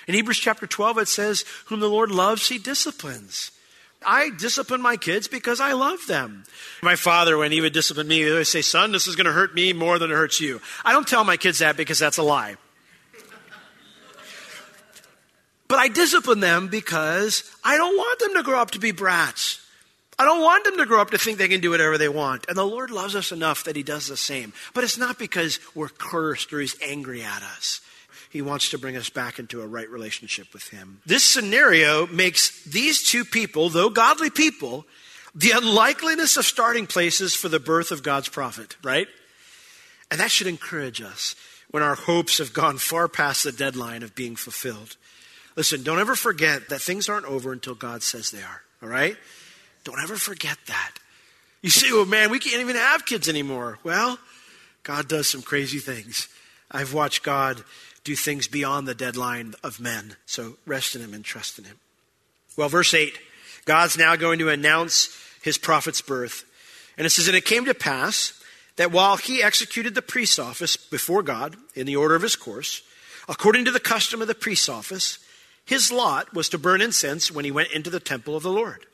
In 0.08 0.14
Hebrews 0.14 0.40
chapter 0.40 0.66
12, 0.66 1.00
it 1.00 1.08
says, 1.10 1.44
Whom 1.66 1.82
the 1.82 1.90
Lord 1.90 2.12
loves, 2.12 2.48
he 2.48 2.58
disciplines. 2.58 3.52
I 4.06 4.30
discipline 4.30 4.82
my 4.82 4.96
kids 4.96 5.28
because 5.28 5.60
I 5.60 5.74
love 5.74 6.00
them. 6.08 6.46
My 6.82 6.96
father, 6.96 7.38
when 7.38 7.52
he 7.52 7.60
would 7.60 7.74
discipline 7.74 8.08
me, 8.08 8.24
he 8.24 8.32
would 8.32 8.48
say, 8.48 8.62
Son, 8.62 8.94
this 8.94 9.06
is 9.06 9.18
going 9.18 9.26
to 9.26 9.34
hurt 9.34 9.54
me 9.54 9.74
more 9.74 10.00
than 10.00 10.12
it 10.12 10.16
hurts 10.16 10.40
you. 10.40 10.62
I 10.86 10.94
don't 10.94 11.08
tell 11.08 11.26
my 11.26 11.36
kids 11.36 11.60
that 11.60 11.76
because 11.76 12.00
that's 12.00 12.18
a 12.18 12.24
lie. 12.24 12.56
but 15.68 15.78
I 15.78 15.90
discipline 15.90 16.40
them 16.40 16.70
because 16.70 17.44
I 17.66 17.76
don't 17.76 17.98
want 17.98 18.20
them 18.20 18.34
to 18.36 18.44
grow 18.44 18.62
up 18.62 18.72
to 18.72 18.80
be 18.80 18.92
brats. 18.92 19.60
I 20.20 20.26
don't 20.26 20.42
want 20.42 20.64
them 20.64 20.78
to 20.78 20.86
grow 20.86 21.00
up 21.00 21.12
to 21.12 21.18
think 21.18 21.38
they 21.38 21.48
can 21.48 21.62
do 21.62 21.70
whatever 21.70 21.98
they 21.98 22.10
want. 22.10 22.46
And 22.48 22.58
the 22.58 22.66
Lord 22.66 22.90
loves 22.90 23.16
us 23.16 23.32
enough 23.32 23.64
that 23.66 23.76
He 23.76 23.84
does 23.84 24.08
the 24.08 24.18
same. 24.18 24.52
But 24.74 24.84
it's 24.84 24.98
not 24.98 25.20
because 25.20 25.60
we're 25.76 25.90
cursed 25.90 26.52
or 26.52 26.60
He's 26.60 26.76
angry 26.82 27.22
at 27.22 27.44
us. 27.44 27.82
He 28.30 28.42
wants 28.42 28.72
to 28.72 28.78
bring 28.78 28.98
us 28.98 29.10
back 29.10 29.40
into 29.40 29.62
a 29.62 29.68
right 29.68 29.90
relationship 29.90 30.54
with 30.54 30.68
Him. 30.70 31.02
This 31.06 31.24
scenario 31.24 32.08
makes 32.08 32.64
these 32.64 33.04
two 33.04 33.24
people, 33.24 33.70
though 33.70 33.90
godly 33.90 34.30
people, 34.30 34.86
the 35.36 35.52
unlikeliness 35.52 36.36
of 36.36 36.46
starting 36.46 36.88
places 36.88 37.36
for 37.36 37.48
the 37.48 37.60
birth 37.60 37.92
of 37.92 38.02
God's 38.04 38.28
prophet, 38.28 38.76
right? 38.84 39.08
And 40.10 40.20
that 40.20 40.32
should 40.32 40.48
encourage 40.48 41.02
us 41.02 41.36
when 41.70 41.84
our 41.84 41.96
hopes 41.96 42.40
have 42.40 42.54
gone 42.54 42.78
far 42.78 43.08
past 43.08 43.44
the 43.44 43.52
deadline 43.52 44.02
of 44.02 44.16
being 44.16 44.36
fulfilled. 44.36 44.98
Listen, 45.56 45.84
don't 45.84 46.00
ever 46.00 46.16
forget 46.16 46.70
that 46.70 46.82
things 46.82 47.08
aren't 47.08 47.26
over 47.26 47.52
until 47.52 47.76
God 47.76 48.02
says 48.04 48.32
they 48.32 48.42
are, 48.42 48.62
all 48.82 48.90
right? 48.90 49.18
Don't 49.88 50.02
ever 50.02 50.18
forget 50.18 50.58
that. 50.68 50.92
You 51.62 51.70
say, 51.70 51.94
well, 51.94 52.06
man, 52.06 52.30
we 52.30 52.40
can't 52.40 52.60
even 52.60 52.76
have 52.76 53.06
kids 53.06 53.30
anymore. 53.30 53.80
Well, 53.86 54.20
God 54.84 55.08
does 55.08 55.30
some 55.30 55.42
crazy 55.42 55.80
things. 55.80 56.28
I've 56.70 56.94
watched 56.94 57.24
God 57.24 57.64
do 58.04 58.14
things 58.14 58.50
beyond 58.50 58.86
the 58.86 58.94
deadline 58.94 59.54
of 59.64 59.80
men. 59.80 60.18
So 60.26 60.58
rest 60.66 60.98
in 60.98 61.02
Him 61.02 61.14
and 61.14 61.24
trust 61.24 61.58
in 61.58 61.64
Him. 61.64 61.78
Well, 62.58 62.68
verse 62.68 62.94
8 62.94 63.18
God's 63.64 63.98
now 63.98 64.18
going 64.18 64.40
to 64.40 64.50
announce 64.50 65.18
His 65.42 65.58
prophet's 65.58 66.02
birth. 66.02 66.44
And 66.98 67.08
it 67.08 67.12
says, 67.12 67.30
And 67.30 67.38
it 67.38 67.46
came 67.46 67.64
to 67.64 67.74
pass 67.74 68.34
that 68.76 68.92
while 68.92 69.16
he 69.16 69.42
executed 69.42 69.96
the 69.96 70.02
priest's 70.02 70.38
office 70.38 70.76
before 70.76 71.24
God 71.24 71.56
in 71.76 71.88
the 71.88 71.96
order 71.96 72.14
of 72.14 72.24
his 72.24 72.36
course, 72.36 72.82
according 73.30 73.64
to 73.64 73.72
the 73.72 73.80
custom 73.80 74.22
of 74.22 74.28
the 74.28 74.36
priest's 74.36 74.68
office, 74.68 75.18
his 75.64 75.94
lot 75.94 76.34
was 76.34 76.50
to 76.50 76.58
burn 76.58 76.82
incense 76.82 77.32
when 77.32 77.46
he 77.46 77.52
went 77.52 77.72
into 77.72 77.90
the 77.90 78.02
temple 78.02 78.36
of 78.36 78.44
the 78.44 78.52
Lord. 78.52 78.86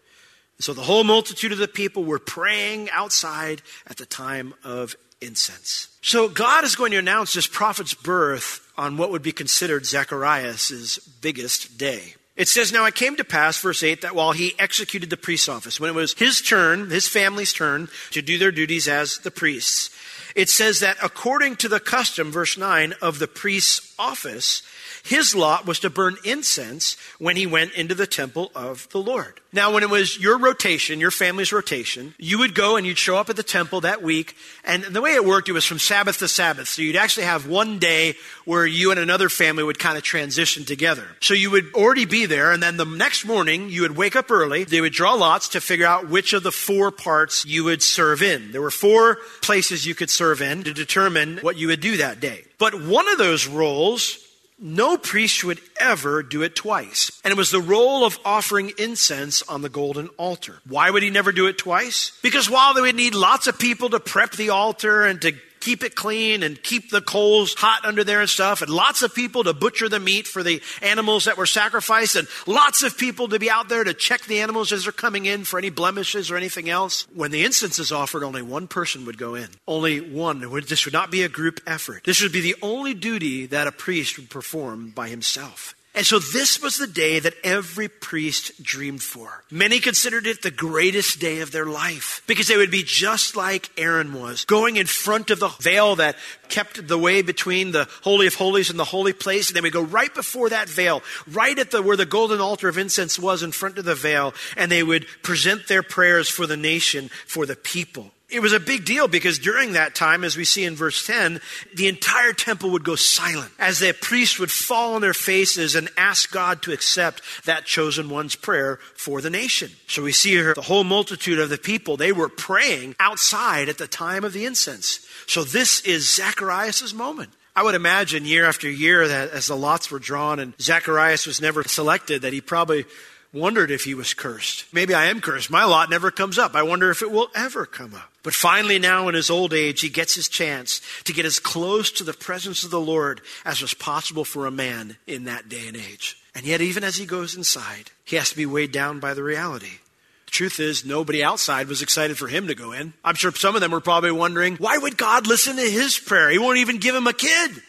So 0.63 0.74
the 0.74 0.82
whole 0.82 1.03
multitude 1.03 1.51
of 1.51 1.58
the 1.58 1.67
people 1.67 2.05
were 2.05 2.20
praying 2.20 2.89
outside 2.89 3.62
at 3.86 3.98
the 3.98 4.05
time 4.05 4.53
of 4.63 4.96
incense. 5.20 5.89
So 6.01 6.29
God 6.29 6.63
is 6.63 6.77
going 6.77 6.91
to 6.91 6.98
announce 6.98 7.34
this 7.34 7.48
prophet's 7.48 7.93
birth 7.93 8.65
on 8.77 8.96
what 8.96 9.12
would 9.12 9.22
be 9.22 9.34
considered 9.34 9.86
Zacharias' 9.86 11.00
biggest 11.20 11.77
day. 11.77 12.15
It 12.38 12.48
says, 12.48 12.72
Now 12.72 12.86
it 12.86 12.96
came 12.96 13.17
to 13.17 13.25
pass, 13.25 13.60
verse 13.60 13.84
8, 13.84 14.03
that 14.03 14.15
while 14.15 14.32
he 14.32 14.55
executed 14.58 15.10
the 15.10 15.17
priest's 15.17 15.50
office, 15.50 15.82
when 15.82 15.89
it 15.89 15.96
was 15.96 16.13
his 16.13 16.41
turn, 16.41 16.89
his 16.89 17.10
family's 17.10 17.51
turn, 17.51 17.89
to 18.12 18.22
do 18.22 18.38
their 18.38 18.53
duties 18.53 18.88
as 18.88 19.17
the 19.17 19.32
priests, 19.32 19.89
it 20.34 20.48
says 20.48 20.79
that 20.79 20.96
according 21.03 21.58
to 21.58 21.67
the 21.67 21.82
custom, 21.82 22.32
verse 22.32 22.58
9, 22.58 22.93
of 23.01 23.20
the 23.20 23.27
priest's 23.27 23.93
office, 24.00 24.63
his 25.03 25.36
lot 25.36 25.65
was 25.65 25.79
to 25.81 25.89
burn 25.89 26.15
incense 26.24 26.95
when 27.19 27.36
he 27.36 27.45
went 27.45 27.74
into 27.74 27.93
the 27.93 28.07
temple 28.07 28.51
of 28.55 28.88
the 28.91 29.01
Lord. 29.01 29.41
Now, 29.51 29.74
when 29.74 29.83
it 29.83 29.89
was 29.89 30.17
your 30.17 30.39
rotation, 30.39 31.01
your 31.01 31.12
family's 31.12 31.51
rotation, 31.51 32.15
you 32.17 32.39
would 32.39 32.55
go 32.55 32.77
and 32.77 32.88
you'd 32.88 32.98
show 32.98 33.17
up 33.17 33.29
at 33.29 33.36
the 33.36 33.43
temple 33.43 33.81
that 33.81 34.01
week. 34.01 34.38
And 34.63 34.81
the 34.83 35.01
way 35.01 35.13
it 35.13 35.25
worked, 35.25 35.50
it 35.50 35.51
was 35.51 35.65
from 35.65 35.77
Sabbath 35.77 36.19
to 36.19 36.29
Sabbath. 36.29 36.69
So 36.69 36.81
you'd 36.81 36.95
actually 36.95 37.25
have 37.25 37.48
one 37.48 37.79
day 37.79 38.15
where 38.45 38.65
you 38.65 38.91
and 38.91 39.00
another 39.00 39.27
family 39.27 39.63
would 39.63 39.77
kind 39.77 39.98
of 39.98 40.03
transition 40.03 40.63
together. 40.63 41.05
So 41.19 41.33
you 41.33 41.51
would 41.51 41.74
already 41.75 42.05
be 42.05 42.25
there. 42.25 42.53
And 42.53 42.63
then 42.63 42.77
the 42.77 42.86
next 42.86 43.25
morning, 43.25 43.69
you 43.69 43.81
would 43.81 43.98
wake 43.98 44.15
up 44.15 44.31
early. 44.31 44.63
They 44.63 44.79
would 44.79 44.93
draw 44.93 45.15
lots 45.15 45.50
to 45.50 45.62
figure 45.62 45.86
out 45.86 46.10
which 46.10 46.31
of 46.31 46.43
the 46.43 46.51
four 46.51 46.91
parts 46.91 47.45
you 47.45 47.65
would 47.65 47.83
serve 47.83 48.24
in. 48.24 48.53
There 48.53 48.62
were 48.62 48.72
four 48.72 49.17
places 49.41 49.86
you 49.86 49.95
could 49.95 50.10
serve 50.10 50.41
in 50.41 50.63
to 50.63 50.74
determine 50.74 51.39
what 51.39 51.57
you 51.57 51.67
would 51.67 51.81
do 51.81 51.98
that 51.98 52.22
day. 52.22 52.45
But 52.57 52.81
one 52.81 53.10
of 53.10 53.17
those 53.17 53.45
roles 53.45 54.23
no 54.60 54.98
priest 54.98 55.43
would 55.43 55.60
ever 55.79 56.24
do 56.24 56.41
it 56.41 56.55
twice. 56.55 57.22
And 57.24 57.31
it 57.31 57.38
was 57.38 57.51
the 57.51 57.62
role 57.62 58.05
of 58.05 58.19
offering 58.24 58.72
incense 58.77 59.41
on 59.43 59.62
the 59.62 59.69
golden 59.69 60.07
altar. 60.17 60.60
Why 60.67 60.89
would 60.89 61.03
he 61.03 61.10
never 61.10 61.31
do 61.31 61.48
it 61.48 61.57
twice? 61.57 62.17
Because 62.22 62.50
while 62.50 62.74
they 62.74 62.81
would 62.81 62.95
need 62.95 63.15
lots 63.15 63.48
of 63.48 63.60
people 63.60 63.89
to 63.89 64.00
prep 64.00 64.31
the 64.33 64.50
altar 64.50 65.03
and 65.03 65.22
to 65.22 65.33
keep 65.63 65.84
it 65.84 65.96
clean 65.96 66.43
and 66.43 66.62
keep 66.62 66.91
the 66.91 67.01
coals 67.01 67.53
hot 67.53 67.86
under 67.86 68.03
there 68.03 68.20
and 68.20 68.29
stuff, 68.29 68.62
and 68.62 68.70
lots 68.70 69.01
of 69.01 69.15
people 69.15 69.46
to 69.46 69.53
butcher 69.53 69.88
the 69.88 70.00
meat 70.00 70.27
for 70.27 70.43
the 70.43 70.62
animals 70.82 71.25
that 71.25 71.38
were 71.38 71.46
sacrificed, 71.46 72.17
and 72.17 72.27
lots 72.46 72.84
of 72.84 72.98
people 72.98 73.29
to 73.29 73.39
be 73.39 73.50
out 73.50 73.70
there 73.70 73.84
to 73.84 73.93
check 73.93 74.24
the 74.25 74.41
animals 74.41 74.72
as 74.74 74.84
they're 74.84 74.91
coming 74.91 75.25
in 75.25 75.46
for 75.46 75.58
any 75.58 75.70
blemishes 75.70 76.29
or 76.29 76.36
anything 76.36 76.70
else. 76.70 77.08
When 77.13 77.32
the 77.32 77.46
incense 77.46 77.79
is 77.79 77.91
offered, 77.91 78.24
only 78.24 78.41
one 78.41 78.67
person 78.67 79.05
would 79.05 79.17
go 79.17 79.36
in. 79.36 79.48
Only 79.67 80.01
one. 80.01 80.41
This 80.67 80.84
would 80.86 80.93
not 80.93 81.12
be 81.12 81.24
a 81.24 81.29
group 81.29 81.62
effort. 81.65 82.03
This 82.03 82.22
would 82.22 82.34
be 82.34 82.41
the 82.41 82.55
only 82.62 82.93
duty 82.93 83.46
that 83.48 83.67
a 83.67 83.72
priest 83.72 84.17
would 84.17 84.29
perform 84.29 84.89
by 84.89 85.08
himself. 85.08 85.75
And 85.95 86.07
so 86.07 86.17
this 86.17 86.59
was 86.59 86.77
the 86.77 86.88
day 86.88 87.19
that 87.19 87.35
every 87.43 87.88
priest 87.88 88.63
dreamed 88.63 89.03
for. 89.03 89.43
Many 89.51 89.79
considered 89.79 90.25
it 90.25 90.41
the 90.41 90.50
greatest 90.50 91.19
day 91.19 91.41
of 91.41 91.51
their 91.51 91.67
life 91.67 92.23
because 92.25 92.47
they 92.47 92.57
would 92.57 92.71
be 92.71 92.81
just 92.81 93.35
like 93.35 93.69
Aaron 93.77 94.13
was, 94.13 94.43
going 94.45 94.77
in 94.77 94.88
front 94.88 95.29
of 95.29 95.39
the 95.39 95.50
veil 95.59 95.95
that 95.97 96.15
kept 96.50 96.88
the 96.88 96.97
way 96.97 97.21
between 97.21 97.71
the 97.71 97.88
Holy 98.01 98.25
of 98.25 98.33
Holies 98.33 98.71
and 98.71 98.79
the 98.79 98.83
holy 98.83 99.13
place. 99.13 99.50
And 99.50 99.55
they 99.55 99.62
would 99.62 99.71
go 99.71 99.83
right 99.83 100.13
before 100.13 100.50
that 100.50 100.67
veil, 100.67 101.03
right 101.27 101.57
at 101.59 101.69
the, 101.69 101.83
where 101.83 101.97
the 101.97 102.07
golden 102.07 102.41
altar 102.41 102.67
of 102.67 102.79
incense 102.79 103.19
was 103.19 103.43
in 103.43 103.51
front 103.51 103.77
of 103.77 103.85
the 103.85 103.93
veil. 103.93 104.33
And 104.57 104.71
they 104.71 104.81
would 104.81 105.05
present 105.21 105.67
their 105.67 105.83
prayers 105.83 106.27
for 106.27 106.47
the 106.47 106.57
nation, 106.57 107.09
for 107.27 107.45
the 107.45 107.55
people. 107.55 108.12
It 108.33 108.41
was 108.41 108.53
a 108.53 108.59
big 108.59 108.83
deal 108.83 109.07
because 109.07 109.37
during 109.37 109.73
that 109.73 109.93
time, 109.93 110.23
as 110.23 110.35
we 110.35 110.43
see 110.43 110.65
in 110.65 110.75
verse 110.75 111.05
10, 111.05 111.39
the 111.75 111.87
entire 111.87 112.33
temple 112.33 112.71
would 112.71 112.83
go 112.83 112.95
silent 112.95 113.51
as 113.59 113.77
the 113.77 113.93
priests 113.93 114.39
would 114.39 114.49
fall 114.49 114.95
on 114.95 115.01
their 115.01 115.13
faces 115.13 115.75
and 115.75 115.87
ask 115.97 116.31
God 116.31 116.63
to 116.63 116.73
accept 116.73 117.21
that 117.45 117.65
chosen 117.65 118.09
one's 118.09 118.35
prayer 118.35 118.77
for 118.95 119.21
the 119.21 119.29
nation. 119.29 119.69
So 119.87 120.01
we 120.01 120.13
see 120.13 120.31
here 120.31 120.55
the 120.55 120.63
whole 120.63 120.83
multitude 120.83 121.37
of 121.37 121.49
the 121.49 121.59
people, 121.59 121.95
they 121.95 122.11
were 122.11 122.27
praying 122.27 122.95
outside 122.99 123.69
at 123.69 123.77
the 123.77 123.87
time 123.87 124.23
of 124.23 124.33
the 124.33 124.45
incense. 124.45 125.07
So 125.27 125.43
this 125.43 125.81
is 125.81 126.11
Zacharias' 126.11 126.91
moment. 126.91 127.29
I 127.55 127.61
would 127.61 127.75
imagine 127.75 128.25
year 128.25 128.45
after 128.45 128.67
year 128.67 129.07
that 129.07 129.29
as 129.29 129.45
the 129.45 129.55
lots 129.55 129.91
were 129.91 129.99
drawn 129.99 130.39
and 130.39 130.55
Zacharias 130.59 131.27
was 131.27 131.39
never 131.39 131.63
selected, 131.63 132.23
that 132.23 132.33
he 132.33 132.41
probably 132.41 132.85
wondered 133.33 133.71
if 133.71 133.83
he 133.83 133.95
was 133.95 134.13
cursed. 134.13 134.65
Maybe 134.71 134.93
I 134.93 135.05
am 135.05 135.19
cursed. 135.19 135.49
My 135.49 135.65
lot 135.65 135.89
never 135.89 136.11
comes 136.11 136.37
up. 136.37 136.55
I 136.55 136.63
wonder 136.63 136.91
if 136.91 137.01
it 137.01 137.11
will 137.11 137.29
ever 137.35 137.65
come 137.65 137.95
up. 137.95 138.11
But 138.21 138.33
finally, 138.33 138.79
now 138.79 139.09
in 139.09 139.15
his 139.15 139.29
old 139.29 139.53
age, 139.53 139.81
he 139.81 139.89
gets 139.89 140.15
his 140.15 140.29
chance 140.29 140.81
to 141.03 141.13
get 141.13 141.25
as 141.25 141.39
close 141.39 141.91
to 141.93 142.03
the 142.03 142.13
presence 142.13 142.63
of 142.63 142.71
the 142.71 142.79
Lord 142.79 143.21
as 143.43 143.61
was 143.61 143.73
possible 143.73 144.23
for 144.23 144.45
a 144.45 144.51
man 144.51 144.97
in 145.07 145.25
that 145.25 145.49
day 145.49 145.67
and 145.67 145.75
age. 145.75 146.17
And 146.35 146.45
yet, 146.45 146.61
even 146.61 146.83
as 146.83 146.95
he 146.95 147.05
goes 147.05 147.35
inside, 147.35 147.91
he 148.05 148.15
has 148.15 148.29
to 148.29 148.37
be 148.37 148.45
weighed 148.45 148.71
down 148.71 148.99
by 148.99 149.13
the 149.13 149.23
reality. 149.23 149.79
The 150.25 150.31
truth 150.31 150.59
is, 150.59 150.85
nobody 150.85 151.23
outside 151.23 151.67
was 151.67 151.81
excited 151.81 152.17
for 152.17 152.27
him 152.27 152.47
to 152.47 152.55
go 152.55 152.71
in. 152.71 152.93
I'm 153.03 153.15
sure 153.15 153.31
some 153.33 153.55
of 153.55 153.61
them 153.61 153.71
were 153.71 153.81
probably 153.81 154.11
wondering, 154.11 154.55
why 154.55 154.77
would 154.77 154.97
God 154.97 155.27
listen 155.27 155.57
to 155.57 155.61
his 155.61 155.97
prayer? 155.99 156.29
He 156.29 156.39
won't 156.39 156.57
even 156.59 156.77
give 156.77 156.95
him 156.95 157.07
a 157.07 157.13
kid. 157.13 157.61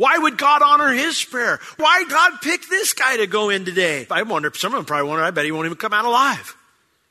Why 0.00 0.16
would 0.16 0.38
God 0.38 0.62
honor 0.62 0.94
his 0.94 1.22
prayer? 1.22 1.60
Why 1.76 2.04
God 2.08 2.40
pick 2.40 2.66
this 2.70 2.94
guy 2.94 3.18
to 3.18 3.26
go 3.26 3.50
in 3.50 3.66
today? 3.66 4.06
I 4.10 4.22
wonder, 4.22 4.50
some 4.54 4.72
of 4.72 4.78
them 4.78 4.86
probably 4.86 5.10
wonder, 5.10 5.22
I 5.22 5.30
bet 5.30 5.44
he 5.44 5.52
won't 5.52 5.66
even 5.66 5.76
come 5.76 5.92
out 5.92 6.06
alive. 6.06 6.56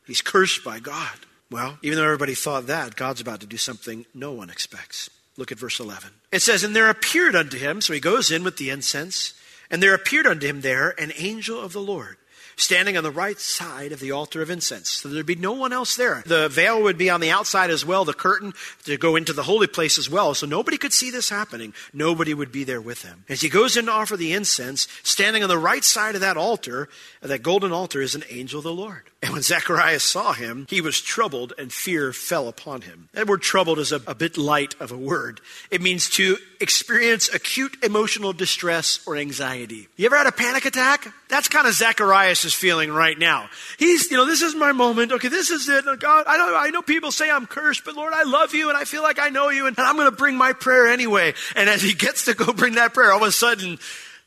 He's 0.07 0.23
cursed 0.23 0.63
by 0.63 0.79
God. 0.79 1.13
Well, 1.51 1.77
even 1.83 1.99
though 1.99 2.05
everybody 2.05 2.33
thought 2.33 2.65
that, 2.65 2.95
God's 2.95 3.21
about 3.21 3.41
to 3.41 3.45
do 3.45 3.57
something 3.57 4.07
no 4.15 4.31
one 4.31 4.49
expects. 4.49 5.07
Look 5.37 5.51
at 5.51 5.59
verse 5.59 5.79
11. 5.79 6.09
It 6.31 6.41
says, 6.41 6.63
And 6.63 6.75
there 6.75 6.89
appeared 6.89 7.35
unto 7.35 7.59
him, 7.59 7.79
so 7.79 7.93
he 7.93 7.99
goes 7.99 8.31
in 8.31 8.43
with 8.43 8.57
the 8.57 8.71
incense, 8.71 9.35
and 9.69 9.83
there 9.83 9.93
appeared 9.93 10.25
unto 10.25 10.47
him 10.47 10.61
there 10.61 10.99
an 10.99 11.11
angel 11.15 11.61
of 11.61 11.73
the 11.73 11.81
Lord 11.81 12.17
standing 12.59 12.97
on 12.97 13.03
the 13.03 13.11
right 13.11 13.39
side 13.39 13.91
of 13.91 13.99
the 13.99 14.11
altar 14.11 14.41
of 14.41 14.49
incense. 14.49 14.89
So 14.89 15.09
there'd 15.09 15.25
be 15.25 15.35
no 15.35 15.53
one 15.53 15.73
else 15.73 15.95
there. 15.95 16.23
The 16.25 16.49
veil 16.49 16.81
would 16.83 16.97
be 16.97 17.09
on 17.09 17.21
the 17.21 17.31
outside 17.31 17.69
as 17.69 17.85
well, 17.85 18.05
the 18.05 18.13
curtain 18.13 18.53
to 18.85 18.97
go 18.97 19.15
into 19.15 19.33
the 19.33 19.43
holy 19.43 19.67
place 19.67 19.97
as 19.97 20.09
well. 20.09 20.33
So 20.33 20.45
nobody 20.45 20.77
could 20.77 20.93
see 20.93 21.09
this 21.09 21.29
happening. 21.29 21.73
Nobody 21.93 22.33
would 22.33 22.51
be 22.51 22.63
there 22.63 22.81
with 22.81 23.03
him. 23.03 23.23
As 23.29 23.41
he 23.41 23.49
goes 23.49 23.77
in 23.77 23.85
to 23.85 23.91
offer 23.91 24.17
the 24.17 24.33
incense, 24.33 24.87
standing 25.03 25.43
on 25.43 25.49
the 25.49 25.57
right 25.57 25.83
side 25.83 26.15
of 26.15 26.21
that 26.21 26.37
altar, 26.37 26.89
that 27.21 27.43
golden 27.43 27.71
altar, 27.71 28.01
is 28.01 28.15
an 28.15 28.23
angel 28.29 28.59
of 28.59 28.63
the 28.63 28.73
Lord. 28.73 29.09
And 29.21 29.33
when 29.33 29.41
Zacharias 29.41 30.03
saw 30.03 30.31
him, 30.31 30.65
he 30.69 30.79
was 30.79 31.01
troubled 31.01 31.53
and 31.57 31.73
fear 31.73 32.13
fell 32.13 32.47
upon 32.47 32.81
him. 32.81 33.09
That 33.11 33.27
word 33.27 33.41
troubled 33.41 33.79
is 33.79 33.91
a, 33.91 34.01
a, 34.07 34.15
bit 34.15 34.37
light 34.37 34.75
of 34.79 34.93
a 34.93 34.97
word. 34.97 35.41
It 35.69 35.81
means 35.81 36.09
to 36.11 36.37
experience 36.61 37.27
acute 37.33 37.83
emotional 37.83 38.31
distress 38.31 39.01
or 39.05 39.17
anxiety. 39.17 39.89
You 39.97 40.05
ever 40.05 40.15
had 40.15 40.27
a 40.27 40.31
panic 40.31 40.65
attack? 40.65 41.13
That's 41.27 41.49
kind 41.49 41.67
of 41.67 41.73
Zacharias 41.73 42.45
is 42.49 42.55
feeling 42.55 42.91
right 42.91 43.17
now. 43.17 43.47
He's, 43.77 44.09
you 44.09 44.17
know, 44.17 44.25
this 44.25 44.41
is 44.41 44.55
my 44.55 44.71
moment. 44.71 45.11
Okay, 45.11 45.27
this 45.27 45.51
is 45.51 45.69
it. 45.69 45.85
God, 45.99 46.25
I 46.27 46.37
know, 46.37 46.57
I 46.57 46.69
know 46.71 46.81
people 46.81 47.11
say 47.11 47.29
I'm 47.29 47.45
cursed, 47.45 47.85
but 47.85 47.95
Lord, 47.95 48.11
I 48.13 48.23
love 48.23 48.55
you 48.55 48.69
and 48.69 48.77
I 48.77 48.85
feel 48.85 49.03
like 49.03 49.19
I 49.19 49.29
know 49.29 49.49
you 49.49 49.67
and, 49.67 49.77
I'm 49.77 49.95
going 49.95 50.09
to 50.09 50.15
bring 50.15 50.35
my 50.35 50.53
prayer 50.53 50.87
anyway. 50.87 51.33
And 51.55 51.69
as 51.69 51.81
he 51.81 51.93
gets 51.93 52.25
to 52.25 52.33
go 52.33 52.51
bring 52.51 52.75
that 52.75 52.93
prayer, 52.93 53.11
all 53.11 53.21
of 53.21 53.27
a 53.27 53.31
sudden, 53.31 53.77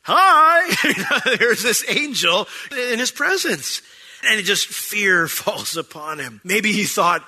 hi, 0.03 1.35
there's 1.37 1.61
this 1.61 1.83
angel 1.89 2.47
in 2.71 2.99
his 2.99 3.11
presence. 3.11 3.81
And 4.25 4.39
it 4.39 4.43
just 4.43 4.67
fear 4.67 5.27
falls 5.27 5.75
upon 5.75 6.19
him. 6.19 6.39
Maybe 6.43 6.71
he 6.71 6.85
thought, 6.85 7.23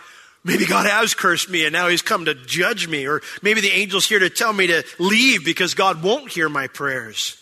maybe 0.45 0.65
God 0.65 0.85
has 0.85 1.13
cursed 1.13 1.49
me 1.49 1.65
and 1.65 1.73
now 1.73 1.89
he's 1.89 2.01
come 2.01 2.25
to 2.25 2.33
judge 2.33 2.87
me. 2.87 3.05
Or 3.05 3.21
maybe 3.41 3.59
the 3.59 3.73
angel's 3.73 4.07
here 4.07 4.19
to 4.19 4.29
tell 4.29 4.53
me 4.53 4.67
to 4.67 4.83
leave 4.97 5.43
because 5.43 5.73
God 5.73 6.01
won't 6.01 6.31
hear 6.31 6.47
my 6.47 6.67
prayers. 6.67 7.37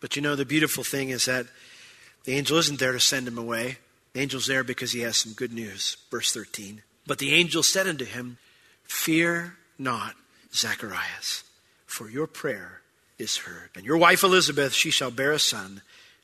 But 0.00 0.16
you 0.16 0.22
know, 0.22 0.34
the 0.34 0.46
beautiful 0.46 0.82
thing 0.82 1.10
is 1.10 1.26
that 1.26 1.46
the 2.24 2.34
angel 2.34 2.58
isn't 2.58 2.78
there 2.78 2.92
to 2.92 3.00
send 3.00 3.26
him 3.26 3.38
away. 3.38 3.78
The 4.12 4.20
angel's 4.20 4.46
there 4.46 4.64
because 4.64 4.92
he 4.92 5.00
has 5.00 5.16
some 5.16 5.32
good 5.32 5.52
news. 5.52 5.96
Verse 6.10 6.32
13. 6.32 6.82
But 7.06 7.18
the 7.18 7.34
angel 7.34 7.62
said 7.62 7.86
unto 7.86 8.04
him, 8.04 8.38
Fear 8.84 9.56
not, 9.78 10.14
Zacharias, 10.52 11.44
for 11.86 12.10
your 12.10 12.26
prayer 12.26 12.82
is 13.18 13.38
heard. 13.38 13.70
And 13.74 13.84
your 13.84 13.96
wife 13.96 14.22
Elizabeth, 14.22 14.72
she 14.72 14.90
shall 14.90 15.10
bear 15.10 15.32
a 15.32 15.38
son, 15.38 15.82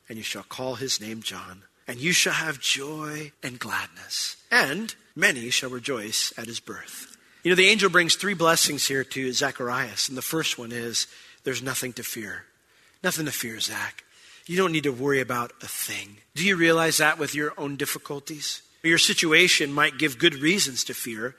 and 0.09 0.19
you 0.19 0.25
shall 0.25 0.43
call 0.43 0.75
his 0.75 1.00
name 1.00 1.23
John 1.23 1.62
and 1.87 1.99
you 1.99 2.12
shall 2.12 2.33
have 2.33 2.61
joy 2.61 3.33
and 3.43 3.59
gladness, 3.59 4.37
and 4.50 4.95
many 5.15 5.50
shall 5.50 5.71
rejoice 5.71 6.33
at 6.37 6.47
his 6.47 6.61
birth. 6.61 7.17
You 7.43 7.50
know, 7.50 7.57
the 7.57 7.69
angel 7.69 7.91
brings 7.91 8.17
three 8.17 8.35
blessings 8.35 8.87
here 8.87 9.05
to 9.05 9.33
Zacharias, 9.33 10.09
and 10.09 10.19
the 10.19 10.23
first 10.23 10.59
one 10.59 10.73
is 10.73 11.07
there's 11.45 11.62
nothing 11.62 11.93
to 11.95 12.03
fear. 12.03 12.45
Nothing 13.05 13.26
to 13.26 13.33
fear, 13.33 13.61
Zach. 13.61 14.03
You 14.47 14.57
don't 14.57 14.73
need 14.73 14.85
to 14.85 14.93
worry 14.93 15.21
about 15.21 15.53
a 15.61 15.67
thing. 15.67 16.19
Do 16.35 16.45
you 16.45 16.57
realize 16.57 16.99
that 16.99 17.19
with 17.19 17.35
your 17.35 17.53
own 17.59 17.76
difficulties? 17.76 18.62
Your 18.83 18.99
situation 18.99 19.73
might 19.73 19.99
give 19.99 20.19
good 20.19 20.37
reasons 20.37 20.85
to 20.85 20.95
fear, 20.95 21.35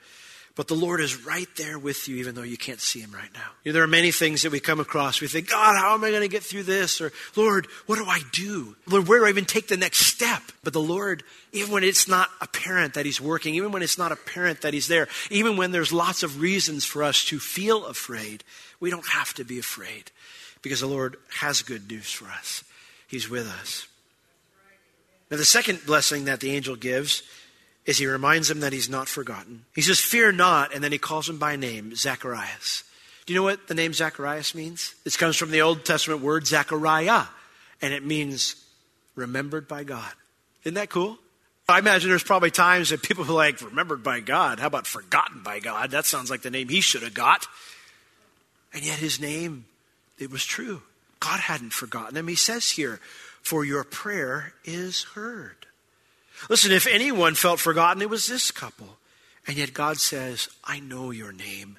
but 0.54 0.68
the 0.68 0.74
Lord 0.74 1.00
is 1.00 1.24
right 1.24 1.48
there 1.56 1.78
with 1.78 2.06
you, 2.08 2.16
even 2.16 2.34
though 2.34 2.42
you 2.42 2.58
can't 2.58 2.80
see 2.80 3.00
Him 3.00 3.12
right 3.12 3.32
now. 3.32 3.48
You 3.64 3.70
know, 3.70 3.74
there 3.74 3.84
are 3.84 3.86
many 3.86 4.10
things 4.10 4.42
that 4.42 4.52
we 4.52 4.60
come 4.60 4.80
across. 4.80 5.20
We 5.20 5.28
think, 5.28 5.48
God, 5.48 5.78
how 5.78 5.94
am 5.94 6.04
I 6.04 6.10
going 6.10 6.22
to 6.22 6.28
get 6.28 6.42
through 6.42 6.64
this? 6.64 7.00
Or, 7.00 7.12
Lord, 7.36 7.66
what 7.86 7.96
do 7.96 8.04
I 8.04 8.20
do? 8.32 8.76
Lord, 8.86 9.08
where 9.08 9.20
do 9.20 9.26
I 9.26 9.30
even 9.30 9.46
take 9.46 9.68
the 9.68 9.78
next 9.78 10.00
step? 10.00 10.42
But 10.62 10.74
the 10.74 10.80
Lord, 10.80 11.22
even 11.52 11.72
when 11.72 11.84
it's 11.84 12.08
not 12.08 12.28
apparent 12.42 12.94
that 12.94 13.06
He's 13.06 13.20
working, 13.20 13.54
even 13.54 13.72
when 13.72 13.82
it's 13.82 13.96
not 13.96 14.12
apparent 14.12 14.60
that 14.62 14.74
He's 14.74 14.88
there, 14.88 15.08
even 15.30 15.56
when 15.56 15.70
there's 15.70 15.92
lots 15.92 16.22
of 16.22 16.40
reasons 16.40 16.84
for 16.84 17.02
us 17.02 17.24
to 17.26 17.38
feel 17.38 17.86
afraid, 17.86 18.44
we 18.80 18.90
don't 18.90 19.08
have 19.08 19.32
to 19.34 19.44
be 19.44 19.58
afraid 19.58 20.10
because 20.60 20.80
the 20.80 20.86
Lord 20.86 21.16
has 21.38 21.62
good 21.62 21.88
news 21.88 22.10
for 22.10 22.26
us. 22.26 22.64
He's 23.08 23.28
with 23.28 23.48
us. 23.48 23.88
Now, 25.30 25.36
the 25.36 25.44
second 25.44 25.80
blessing 25.84 26.26
that 26.26 26.40
the 26.40 26.52
angel 26.52 26.76
gives 26.76 27.22
is 27.84 27.98
he 27.98 28.06
reminds 28.06 28.50
him 28.50 28.60
that 28.60 28.72
he's 28.72 28.88
not 28.88 29.08
forgotten. 29.08 29.64
He 29.74 29.82
says, 29.82 29.98
Fear 29.98 30.32
not, 30.32 30.74
and 30.74 30.84
then 30.84 30.92
he 30.92 30.98
calls 30.98 31.28
him 31.28 31.38
by 31.38 31.56
name, 31.56 31.94
Zacharias. 31.94 32.84
Do 33.26 33.32
you 33.32 33.40
know 33.40 33.44
what 33.44 33.66
the 33.66 33.74
name 33.74 33.92
Zacharias 33.92 34.54
means? 34.54 34.94
It 35.04 35.16
comes 35.18 35.36
from 35.36 35.50
the 35.50 35.62
Old 35.62 35.84
Testament 35.84 36.22
word 36.22 36.46
Zachariah, 36.46 37.24
and 37.82 37.92
it 37.92 38.04
means 38.04 38.56
remembered 39.14 39.66
by 39.68 39.84
God. 39.84 40.12
Isn't 40.64 40.74
that 40.74 40.90
cool? 40.90 41.18
I 41.68 41.78
imagine 41.78 42.08
there's 42.08 42.22
probably 42.22 42.50
times 42.50 42.88
that 42.90 43.02
people 43.02 43.24
are 43.24 43.32
like, 43.32 43.60
remembered 43.60 44.02
by 44.02 44.20
God. 44.20 44.58
How 44.58 44.66
about 44.68 44.86
forgotten 44.86 45.42
by 45.42 45.60
God? 45.60 45.90
That 45.90 46.06
sounds 46.06 46.30
like 46.30 46.40
the 46.40 46.50
name 46.50 46.70
he 46.70 46.80
should 46.80 47.02
have 47.02 47.12
got. 47.12 47.46
And 48.72 48.82
yet 48.82 48.98
his 48.98 49.20
name, 49.20 49.66
it 50.18 50.30
was 50.30 50.44
true. 50.44 50.82
God 51.20 51.40
hadn't 51.40 51.72
forgotten 51.72 52.16
him. 52.16 52.28
He 52.28 52.34
says 52.34 52.70
here, 52.70 53.00
for 53.42 53.64
your 53.64 53.84
prayer 53.84 54.52
is 54.64 55.04
heard. 55.14 55.66
Listen, 56.48 56.70
if 56.70 56.86
anyone 56.86 57.34
felt 57.34 57.60
forgotten, 57.60 58.02
it 58.02 58.10
was 58.10 58.26
this 58.26 58.50
couple. 58.50 58.98
And 59.46 59.56
yet 59.56 59.72
God 59.72 59.98
says, 59.98 60.48
I 60.64 60.80
know 60.80 61.10
your 61.10 61.32
name. 61.32 61.78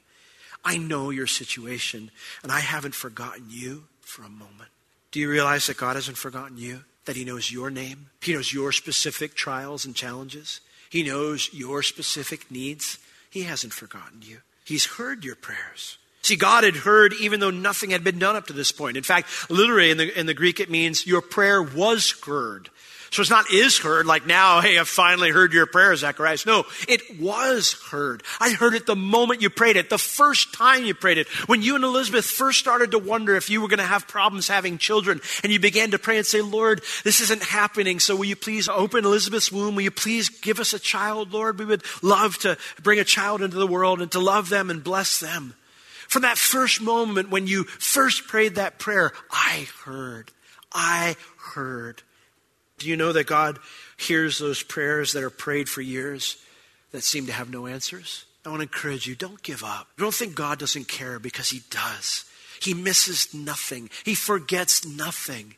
I 0.66 0.78
know 0.78 1.10
your 1.10 1.28
situation, 1.28 2.12
and 2.44 2.52
I 2.52 2.60
haven't 2.60 2.96
forgotten 2.96 3.46
you 3.50 3.86
for 4.02 4.24
a 4.24 4.30
moment. 4.30 4.70
Do 5.12 5.20
you 5.20 5.30
realize 5.30 5.68
that 5.68 5.78
God 5.78 5.96
hasn't 5.96 6.18
forgotten 6.18 6.58
you? 6.58 6.84
That 7.06 7.16
He 7.16 7.24
knows 7.24 7.52
your 7.52 7.70
name? 7.70 8.08
He 8.22 8.34
knows 8.34 8.52
your 8.52 8.72
specific 8.72 9.36
trials 9.36 9.86
and 9.86 9.96
challenges. 9.96 10.60
He 10.90 11.04
knows 11.04 11.50
your 11.54 11.82
specific 11.82 12.52
needs. 12.52 12.98
He 13.30 13.44
hasn't 13.44 13.74
forgotten 13.74 14.22
you. 14.22 14.40
He's 14.66 14.86
heard 14.86 15.24
your 15.24 15.36
prayers. 15.36 15.98
See, 16.22 16.36
God 16.36 16.64
had 16.64 16.76
heard 16.76 17.14
even 17.22 17.40
though 17.40 17.50
nothing 17.50 17.92
had 17.92 18.04
been 18.04 18.20
done 18.20 18.36
up 18.36 18.48
to 18.48 18.54
this 18.54 18.72
point. 18.72 18.98
In 18.98 19.04
fact, 19.04 19.50
literally 19.50 19.90
in 19.90 19.98
the, 19.98 20.20
in 20.20 20.26
the 20.26 20.34
Greek, 20.34 20.60
it 20.60 20.70
means 20.70 21.08
your 21.08 21.22
prayer 21.22 21.62
was 21.62 22.12
heard. 22.26 22.70
So 23.12 23.22
it's 23.22 23.32
not 23.32 23.52
is 23.52 23.80
heard, 23.80 24.06
like 24.06 24.28
now, 24.28 24.62
hey, 24.62 24.78
I've 24.78 24.88
finally 24.88 25.32
heard 25.32 25.52
your 25.52 25.66
prayer, 25.66 25.96
Zacharias. 25.96 26.46
No, 26.46 26.66
it 26.88 27.20
was 27.20 27.74
heard. 27.90 28.22
I 28.40 28.52
heard 28.52 28.76
it 28.76 28.86
the 28.86 28.96
moment 28.96 29.42
you 29.42 29.50
prayed 29.50 29.78
it, 29.78 29.90
the 29.90 29.98
first 29.98 30.54
time 30.54 30.86
you 30.86 30.94
prayed 30.94 31.18
it. 31.18 31.28
When 31.48 31.64
you 31.64 31.74
and 31.74 31.84
Elizabeth 31.84 32.26
first 32.26 32.60
started 32.60 32.92
to 32.92 33.00
wonder 33.00 33.36
if 33.36 33.50
you 33.50 33.62
were 33.62 33.68
going 33.68 33.80
to 33.80 33.84
have 33.84 34.08
problems 34.08 34.48
having 34.48 34.78
children, 34.78 35.22
and 35.42 35.52
you 35.52 35.60
began 35.60 35.92
to 35.92 36.00
pray 36.00 36.18
and 36.18 36.26
say, 36.26 36.42
Lord, 36.42 36.84
this 37.04 37.20
isn't 37.22 37.42
happening, 37.42 38.00
so 38.00 38.16
will 38.16 38.26
you 38.26 38.36
please 38.36 38.70
open 38.70 39.06
Elizabeth's 39.06 39.52
womb? 39.52 39.74
Will 39.74 39.82
you 39.82 39.92
please 39.92 40.30
give 40.30 40.60
us 40.60 40.74
a 40.74 40.80
child, 40.80 41.34
Lord? 41.34 41.58
We 41.58 41.66
would 41.66 41.84
love 42.04 42.38
to 42.40 42.60
bring 42.84 43.00
a 43.00 43.04
child 43.04 43.42
into 43.42 43.58
the 43.58 43.66
world 43.66 44.02
and 44.02 44.12
to 44.12 44.20
love 44.20 44.50
them 44.50 44.70
and 44.70 44.84
bless 44.84 45.20
them. 45.20 45.56
From 46.10 46.24
that 46.24 46.40
first 46.40 46.82
moment 46.82 47.30
when 47.30 47.46
you 47.46 47.64
first 47.64 48.28
prayed 48.28 48.56
that 48.56 48.80
prayer, 48.80 49.12
I 49.32 49.68
heard. 49.86 50.32
I 50.74 51.16
heard. 51.54 52.02
Do 52.80 52.90
you 52.90 52.98
know 52.98 53.14
that 53.14 53.28
God 53.28 53.60
hears 53.96 54.40
those 54.40 54.64
prayers 54.64 55.14
that 55.14 55.24
are 55.24 55.30
prayed 55.30 55.70
for 55.70 55.82
years 55.82 56.38
that 56.92 57.04
seem 57.04 57.28
to 57.28 57.32
have 57.32 57.52
no 57.52 57.68
answers? 57.68 58.26
I 58.44 58.50
want 58.50 58.62
to 58.62 58.64
encourage 58.64 59.06
you 59.06 59.14
don't 59.14 59.44
give 59.44 59.64
up. 59.64 59.88
Don't 59.98 60.14
think 60.14 60.34
God 60.34 60.58
doesn't 60.58 60.88
care 60.88 61.20
because 61.20 61.52
He 61.52 61.62
does. 61.70 62.26
He 62.60 62.74
misses 62.74 63.32
nothing, 63.32 63.92
He 64.04 64.16
forgets 64.16 64.84
nothing. 64.84 65.56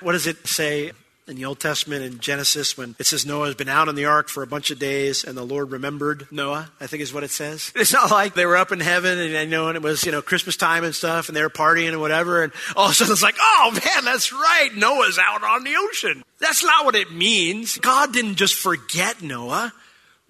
What 0.00 0.12
does 0.12 0.26
it 0.26 0.46
say 0.46 0.92
in 1.28 1.36
the 1.36 1.44
Old 1.44 1.60
Testament 1.60 2.02
in 2.02 2.18
Genesis 2.18 2.76
when 2.76 2.96
it 2.98 3.06
says 3.06 3.26
Noah 3.26 3.46
has 3.46 3.54
been 3.54 3.68
out 3.68 3.88
on 3.88 3.94
the 3.94 4.06
ark 4.06 4.28
for 4.28 4.42
a 4.42 4.46
bunch 4.46 4.70
of 4.70 4.78
days 4.78 5.24
and 5.24 5.36
the 5.36 5.44
Lord 5.44 5.70
remembered 5.70 6.26
Noah, 6.30 6.70
I 6.80 6.86
think 6.86 7.02
is 7.02 7.12
what 7.12 7.22
it 7.22 7.30
says. 7.30 7.72
It's 7.88 7.92
not 7.92 8.10
like 8.10 8.34
they 8.34 8.46
were 8.46 8.56
up 8.56 8.72
in 8.72 8.80
heaven 8.80 9.18
and 9.18 9.36
I 9.36 9.44
know 9.44 9.68
and 9.68 9.76
it 9.76 9.82
was, 9.82 10.04
you 10.04 10.12
know, 10.12 10.22
Christmas 10.22 10.56
time 10.56 10.84
and 10.84 10.94
stuff 10.94 11.28
and 11.28 11.36
they 11.36 11.42
were 11.42 11.50
partying 11.50 11.88
and 11.88 12.00
whatever 12.00 12.42
and 12.42 12.52
all 12.76 12.86
of 12.86 12.92
a 12.92 12.94
sudden 12.94 13.12
it's 13.12 13.22
like, 13.22 13.36
oh 13.40 13.70
man, 13.72 14.04
that's 14.04 14.32
right. 14.32 14.70
Noah's 14.74 15.18
out 15.18 15.42
on 15.42 15.64
the 15.64 15.74
ocean. 15.76 16.24
That's 16.40 16.64
not 16.64 16.84
what 16.84 16.94
it 16.94 17.12
means. 17.12 17.78
God 17.78 18.12
didn't 18.12 18.36
just 18.36 18.54
forget 18.54 19.22
Noah. 19.22 19.72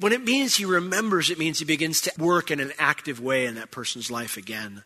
When 0.00 0.12
it 0.12 0.22
means 0.22 0.56
he 0.56 0.64
remembers, 0.64 1.30
it 1.30 1.38
means 1.38 1.58
he 1.58 1.64
begins 1.64 2.02
to 2.02 2.12
work 2.18 2.50
in 2.50 2.60
an 2.60 2.72
active 2.78 3.20
way 3.20 3.46
in 3.46 3.56
that 3.56 3.70
person's 3.70 4.10
life 4.10 4.36
again. 4.36 4.84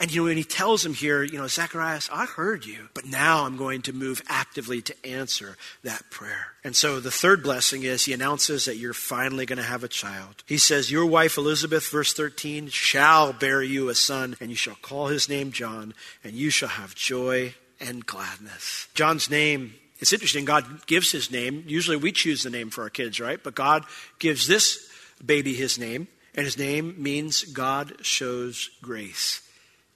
And 0.00 0.10
you 0.10 0.22
know, 0.22 0.28
when 0.28 0.38
he 0.38 0.44
tells 0.44 0.84
him 0.84 0.94
here, 0.94 1.22
you 1.22 1.36
know, 1.36 1.46
Zacharias, 1.46 2.08
I 2.10 2.24
heard 2.24 2.64
you, 2.64 2.88
but 2.94 3.04
now 3.04 3.44
I'm 3.44 3.58
going 3.58 3.82
to 3.82 3.92
move 3.92 4.22
actively 4.28 4.80
to 4.80 5.06
answer 5.06 5.58
that 5.84 6.10
prayer. 6.10 6.54
And 6.64 6.74
so 6.74 7.00
the 7.00 7.10
third 7.10 7.42
blessing 7.42 7.82
is 7.82 8.06
he 8.06 8.14
announces 8.14 8.64
that 8.64 8.78
you're 8.78 8.94
finally 8.94 9.44
going 9.44 9.58
to 9.58 9.62
have 9.62 9.84
a 9.84 9.88
child. 9.88 10.42
He 10.46 10.56
says, 10.56 10.90
Your 10.90 11.04
wife 11.04 11.36
Elizabeth, 11.36 11.86
verse 11.90 12.14
13, 12.14 12.68
shall 12.68 13.34
bear 13.34 13.62
you 13.62 13.90
a 13.90 13.94
son, 13.94 14.36
and 14.40 14.48
you 14.48 14.56
shall 14.56 14.76
call 14.76 15.08
his 15.08 15.28
name 15.28 15.52
John, 15.52 15.92
and 16.24 16.32
you 16.32 16.48
shall 16.48 16.70
have 16.70 16.94
joy 16.94 17.54
and 17.78 18.06
gladness. 18.06 18.88
John's 18.94 19.28
name 19.28 19.74
it's 20.00 20.14
interesting, 20.14 20.46
God 20.46 20.86
gives 20.86 21.12
his 21.12 21.30
name. 21.30 21.64
Usually 21.66 21.98
we 21.98 22.10
choose 22.10 22.42
the 22.42 22.48
name 22.48 22.70
for 22.70 22.82
our 22.82 22.90
kids, 22.90 23.20
right? 23.20 23.38
But 23.42 23.54
God 23.54 23.84
gives 24.18 24.46
this 24.46 24.90
baby 25.24 25.52
his 25.52 25.78
name, 25.78 26.08
and 26.34 26.46
his 26.46 26.56
name 26.56 26.94
means 26.96 27.44
God 27.44 27.94
shows 28.00 28.70
grace. 28.80 29.42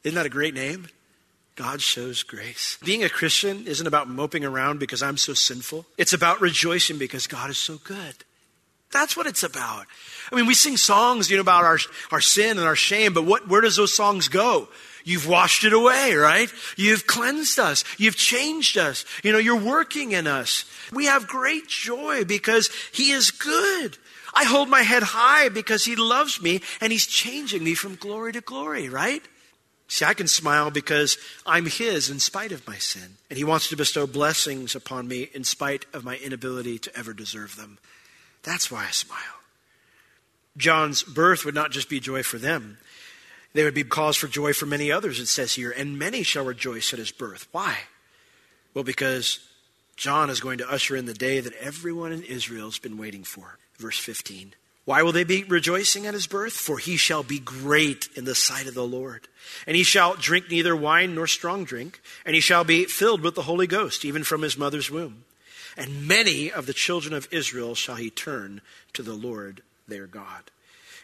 Isn't 0.05 0.17
that 0.17 0.27
a 0.27 0.31
great 0.31 0.55
name? 0.55 0.89
God 1.57 1.81
shows 1.81 2.23
grace. 2.23 2.79
Being 2.85 3.05
a 3.05 3.09
Christian 3.09 3.67
isn't 3.67 3.87
about 3.87 4.09
moping 4.09 4.45
around 4.45 4.81
because 4.81 5.03
I'm 5.03 5.17
so 5.17 5.35
sinful. 5.35 5.87
It's 5.97 6.13
about 6.13 6.41
rejoicing 6.41 6.99
because 6.99 7.27
God 7.27 7.49
is 7.49 7.59
so 7.59 7.79
good. 7.85 8.15
That's 8.91 9.17
what 9.17 9.27
it's 9.27 9.43
about. 9.43 9.87
I 10.31 10.37
mean, 10.37 10.47
we 10.47 10.55
sing 10.55 10.77
songs, 10.77 11.31
you 11.31 11.37
know, 11.37 11.43
about 11.43 11.65
our, 11.65 11.79
our 12.11 12.21
sin 12.21 12.59
and 12.59 12.67
our 12.67 12.77
shame, 12.77 13.13
but 13.13 13.25
what, 13.25 13.49
where 13.49 13.61
does 13.61 13.77
those 13.77 13.95
songs 13.95 14.29
go? 14.29 14.69
You've 15.05 15.29
washed 15.29 15.65
it 15.65 15.73
away, 15.73 16.15
right? 16.15 16.51
You've 16.77 17.07
cleansed 17.07 17.59
us. 17.59 17.85
You've 17.99 18.17
changed 18.17 18.79
us. 18.79 19.05
You 19.23 19.33
know, 19.33 19.39
you're 19.39 19.61
working 19.61 20.13
in 20.13 20.27
us. 20.27 20.65
We 20.93 21.07
have 21.07 21.29
great 21.29 21.69
joy 21.69 22.25
because 22.25 22.71
He 22.93 23.11
is 23.11 23.31
good. 23.31 23.99
I 24.35 24.45
hold 24.45 24.69
my 24.69 24.83
head 24.83 25.03
high 25.03 25.51
because 25.51 25.85
He 25.85 25.95
loves 25.95 26.41
me 26.41 26.63
and 26.81 26.91
He's 26.91 27.07
changing 27.07 27.63
me 27.63 27.75
from 27.75 27.97
glory 27.97 28.33
to 28.33 28.41
glory, 28.41 28.89
right? 28.89 29.23
See, 29.95 30.05
I 30.05 30.15
can 30.15 30.27
smile 30.27 30.73
because 30.73 31.19
I'm 31.47 31.67
His 31.67 32.11
in 32.11 32.19
spite 32.19 32.51
of 32.51 32.67
my 32.67 32.79
sin. 32.79 33.15
And 33.31 33.37
He 33.37 33.45
wants 33.45 33.69
to 33.69 33.77
bestow 33.77 34.09
blessings 34.09 34.75
upon 34.75 35.07
me 35.07 35.29
in 35.33 35.45
spite 35.45 35.87
of 35.93 36.03
my 36.03 36.17
inability 36.17 36.81
to 36.81 36.99
ever 36.99 37.13
deserve 37.13 37.55
them. 37.55 37.79
That's 38.43 38.73
why 38.73 38.87
I 38.87 38.91
smile. 38.91 39.21
John's 40.57 41.05
birth 41.05 41.45
would 41.45 41.55
not 41.55 41.71
just 41.71 41.89
be 41.89 42.01
joy 42.01 42.25
for 42.25 42.39
them, 42.39 42.79
there 43.53 43.67
would 43.67 43.75
be 43.75 43.85
cause 43.85 44.17
for 44.17 44.27
joy 44.27 44.53
for 44.53 44.67
many 44.67 44.91
others, 44.91 45.21
it 45.21 45.27
says 45.27 45.55
here. 45.55 45.71
And 45.71 45.97
many 45.97 46.25
shall 46.25 46.45
rejoice 46.45 46.93
at 46.93 46.99
his 46.99 47.13
birth. 47.13 47.47
Why? 47.53 47.79
Well, 48.75 48.83
because 48.83 49.49
John 49.95 50.29
is 50.29 50.41
going 50.41 50.59
to 50.59 50.69
usher 50.69 50.97
in 50.97 51.07
the 51.07 51.15
day 51.15 51.39
that 51.39 51.55
everyone 51.61 52.11
in 52.11 52.25
Israel 52.25 52.67
has 52.67 52.81
been 52.81 52.99
waiting 52.99 53.23
for. 53.23 53.59
Verse 53.79 54.01
15. 54.01 54.55
Why 54.85 55.03
will 55.03 55.13
they 55.13 55.25
be 55.25 55.45
rejoicing 55.45 56.07
at 56.07 56.15
his 56.15 56.27
birth? 56.27 56.53
For 56.53 56.79
he 56.79 56.97
shall 56.97 57.23
be 57.23 57.39
great 57.39 58.09
in 58.15 58.25
the 58.25 58.35
sight 58.35 58.67
of 58.67 58.75
the 58.75 58.87
Lord. 58.87 59.29
And 59.67 59.77
he 59.77 59.83
shall 59.83 60.15
drink 60.15 60.51
neither 60.51 60.77
wine 60.77 61.15
nor 61.15 61.27
strong 61.27 61.65
drink, 61.65 62.01
and 62.27 62.35
he 62.35 62.41
shall 62.41 62.65
be 62.65 62.85
filled 62.85 63.23
with 63.23 63.35
the 63.35 63.43
Holy 63.43 63.67
Ghost, 63.67 64.05
even 64.05 64.25
from 64.25 64.43
his 64.43 64.59
mother's 64.59 64.91
womb. 64.91 65.25
And 65.77 66.07
many 66.07 66.53
of 66.53 66.67
the 66.67 66.75
children 66.75 67.15
of 67.15 67.29
Israel 67.31 67.75
shall 67.75 67.97
he 67.97 68.11
turn 68.11 68.61
to 68.93 69.03
the 69.03 69.15
Lord 69.15 69.63
their 69.89 70.07
God. 70.07 70.51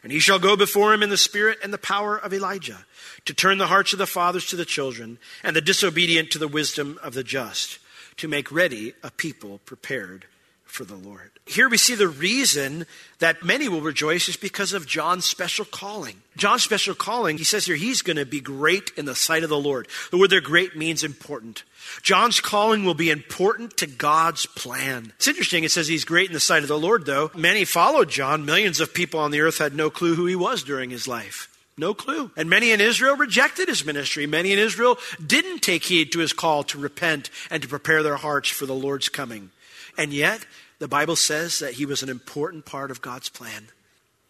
And 0.03 0.13
he 0.13 0.21
shall 0.21 0.39
go 0.39 0.57
before 0.57 0.95
him 0.95 1.03
in 1.03 1.11
the 1.11 1.17
spirit 1.17 1.59
and 1.63 1.73
the 1.73 1.79
power 1.79 2.17
of 2.17 2.33
Elijah, 2.33 2.87
to 3.25 3.35
turn 3.35 3.59
the 3.59 3.67
hearts 3.67 3.93
of 3.93 3.99
the 3.99 4.07
fathers 4.07 4.47
to 4.47 4.57
the 4.57 4.65
children, 4.65 5.19
and 5.43 5.57
the 5.57 5.61
disobedient 5.61 6.31
to 6.31 6.39
the 6.39 6.49
wisdom 6.49 6.99
of 7.03 7.15
the 7.15 7.25
just, 7.25 7.79
to 8.19 8.29
make 8.29 8.53
ready 8.53 8.95
a 9.03 9.11
people 9.11 9.59
prepared 9.65 10.27
for 10.65 10.85
the 10.85 10.97
Lord. 10.97 11.33
Here 11.51 11.69
we 11.69 11.79
see 11.79 11.97
the 11.97 12.07
reason 12.07 12.87
that 13.19 13.43
many 13.43 13.69
will 13.69 13.81
rejoice 13.81 14.29
is 14.29 14.37
because 14.37 14.73
of 14.73 14.87
John's 14.87 15.25
special 15.25 15.65
calling. 15.65 16.23
John's 16.37 16.63
special 16.63 16.95
calling, 16.95 17.39
he 17.39 17.45
says 17.45 17.67
here, 17.67 17.75
he's 17.75 18.03
going 18.03 18.19
to 18.19 18.25
be 18.25 18.41
great 18.41 18.93
in 18.97 19.05
the 19.05 19.17
sight 19.17 19.43
of 19.43 19.51
the 19.51 19.59
Lord. 19.59 19.89
The 20.13 20.17
word 20.17 20.31
there, 20.31 20.41
great, 20.41 20.77
means 20.77 21.03
important. 21.03 21.65
John's 22.03 22.39
calling 22.41 22.85
will 22.85 22.95
be 22.95 23.11
important 23.11 23.77
to 23.79 23.89
God's 23.89 24.47
plan. 24.47 25.13
It's 25.17 25.27
interesting, 25.27 25.65
it 25.65 25.73
says 25.73 25.89
he's 25.89 26.05
great 26.05 26.29
in 26.29 26.35
the 26.35 26.39
sight 26.39 26.63
of 26.63 26.69
the 26.69 26.79
Lord, 26.79 27.05
though. 27.05 27.33
Many 27.35 27.65
followed 27.65 28.11
John. 28.11 28.45
Millions 28.45 28.79
of 28.79 28.95
people 28.95 29.19
on 29.19 29.33
the 29.33 29.41
earth 29.41 29.59
had 29.59 29.75
no 29.75 29.91
clue 29.91 30.15
who 30.15 30.27
he 30.27 30.37
was 30.37 30.63
during 30.63 30.91
his 30.91 31.09
life. 31.09 31.49
No 31.77 31.95
clue. 31.95 32.31
And 32.37 32.49
many 32.49 32.71
in 32.71 32.81
Israel 32.81 33.17
rejected 33.17 33.67
his 33.67 33.85
ministry. 33.85 34.25
Many 34.29 34.53
in 34.53 34.61
Israel 34.61 34.99
didn't 35.25 35.63
take 35.63 35.83
heed 35.83 36.13
to 36.13 36.21
his 36.21 36.33
call 36.33 36.63
to 36.65 36.79
repent 36.79 37.29
and 37.51 37.61
to 37.61 37.69
prepare 37.69 38.05
their 38.05 38.17
hearts 38.17 38.51
for 38.51 38.67
the 38.67 38.75
Lord's 38.75 39.09
coming. 39.09 39.51
And 39.99 40.13
yet, 40.13 40.47
the 40.81 40.89
Bible 40.89 41.15
says 41.15 41.61
that 41.61 41.75
he 41.75 41.87
was 41.87 42.03
an 42.03 42.09
important 42.09 42.65
part 42.65 42.91
of 42.91 43.01
God's 43.01 43.29
plan. 43.29 43.69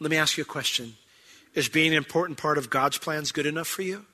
Let 0.00 0.10
me 0.10 0.18
ask 0.18 0.36
you 0.36 0.42
a 0.42 0.46
question 0.46 0.96
Is 1.54 1.68
being 1.68 1.92
an 1.92 1.96
important 1.96 2.38
part 2.38 2.58
of 2.58 2.68
God's 2.68 2.98
plans 2.98 3.32
good 3.32 3.46
enough 3.46 3.68
for 3.68 3.82
you? 3.82 4.04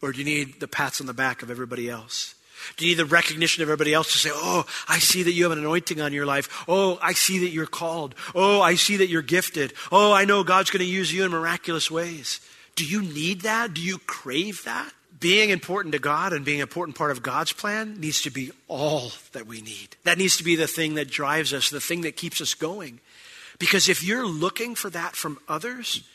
Or 0.00 0.12
do 0.12 0.18
you 0.18 0.24
need 0.24 0.60
the 0.60 0.68
pats 0.68 1.00
on 1.00 1.06
the 1.06 1.12
back 1.12 1.42
of 1.42 1.50
everybody 1.50 1.90
else? 1.90 2.34
Do 2.76 2.86
you 2.86 2.92
need 2.92 2.98
the 2.98 3.04
recognition 3.04 3.62
of 3.62 3.68
everybody 3.68 3.92
else 3.92 4.12
to 4.12 4.18
say, 4.18 4.30
Oh, 4.32 4.64
I 4.88 4.98
see 4.98 5.22
that 5.24 5.32
you 5.32 5.42
have 5.42 5.52
an 5.52 5.58
anointing 5.58 6.00
on 6.00 6.12
your 6.12 6.26
life. 6.26 6.64
Oh, 6.68 6.98
I 7.02 7.12
see 7.12 7.40
that 7.40 7.50
you're 7.50 7.66
called. 7.66 8.14
Oh, 8.34 8.62
I 8.62 8.76
see 8.76 8.98
that 8.98 9.08
you're 9.08 9.22
gifted. 9.22 9.72
Oh, 9.90 10.12
I 10.12 10.24
know 10.24 10.44
God's 10.44 10.70
going 10.70 10.84
to 10.84 10.90
use 10.90 11.12
you 11.12 11.24
in 11.24 11.30
miraculous 11.30 11.90
ways. 11.90 12.40
Do 12.76 12.84
you 12.86 13.02
need 13.02 13.42
that? 13.42 13.74
Do 13.74 13.82
you 13.82 13.98
crave 13.98 14.64
that? 14.64 14.92
Being 15.24 15.48
important 15.48 15.92
to 15.92 15.98
God 15.98 16.34
and 16.34 16.44
being 16.44 16.58
an 16.58 16.68
important 16.68 16.98
part 16.98 17.10
of 17.10 17.22
God's 17.22 17.50
plan 17.50 17.98
needs 17.98 18.20
to 18.24 18.30
be 18.30 18.50
all 18.68 19.10
that 19.32 19.46
we 19.46 19.62
need. 19.62 19.96
That 20.04 20.18
needs 20.18 20.36
to 20.36 20.44
be 20.44 20.54
the 20.54 20.66
thing 20.66 20.96
that 20.96 21.08
drives 21.08 21.54
us, 21.54 21.70
the 21.70 21.80
thing 21.80 22.02
that 22.02 22.14
keeps 22.14 22.42
us 22.42 22.52
going. 22.52 23.00
Because 23.58 23.88
if 23.88 24.04
you're 24.04 24.26
looking 24.26 24.74
for 24.74 24.90
that 24.90 25.16
from 25.16 25.38
others, 25.48 26.06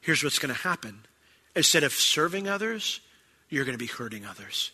here's 0.00 0.24
what's 0.24 0.38
going 0.38 0.54
to 0.54 0.62
happen. 0.62 1.00
Instead 1.54 1.84
of 1.84 1.92
serving 1.92 2.48
others, 2.48 3.00
you're 3.50 3.66
going 3.66 3.76
to 3.76 3.78
be 3.78 3.84
hurting 3.84 4.24
others 4.24 4.70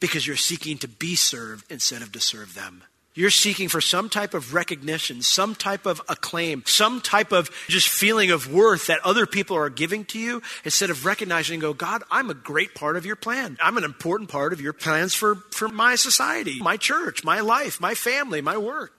because 0.00 0.26
you're 0.26 0.34
seeking 0.34 0.76
to 0.78 0.88
be 0.88 1.14
served 1.14 1.70
instead 1.70 2.02
of 2.02 2.10
to 2.10 2.20
serve 2.20 2.56
them. 2.56 2.82
You're 3.14 3.30
seeking 3.30 3.68
for 3.68 3.82
some 3.82 4.08
type 4.08 4.32
of 4.32 4.54
recognition, 4.54 5.20
some 5.20 5.54
type 5.54 5.84
of 5.84 6.00
acclaim, 6.08 6.62
some 6.64 7.02
type 7.02 7.30
of 7.30 7.50
just 7.68 7.88
feeling 7.88 8.30
of 8.30 8.50
worth 8.50 8.86
that 8.86 9.00
other 9.04 9.26
people 9.26 9.54
are 9.54 9.68
giving 9.68 10.06
to 10.06 10.18
you 10.18 10.40
instead 10.64 10.88
of 10.88 11.04
recognizing 11.04 11.60
go, 11.60 11.74
God, 11.74 12.02
I'm 12.10 12.30
a 12.30 12.34
great 12.34 12.74
part 12.74 12.96
of 12.96 13.04
your 13.04 13.16
plan. 13.16 13.58
I'm 13.60 13.76
an 13.76 13.84
important 13.84 14.30
part 14.30 14.54
of 14.54 14.62
your 14.62 14.72
plans 14.72 15.14
for, 15.14 15.34
for 15.50 15.68
my 15.68 15.94
society, 15.94 16.58
my 16.60 16.78
church, 16.78 17.22
my 17.22 17.40
life, 17.40 17.82
my 17.82 17.94
family, 17.94 18.40
my 18.40 18.56
work. 18.56 18.94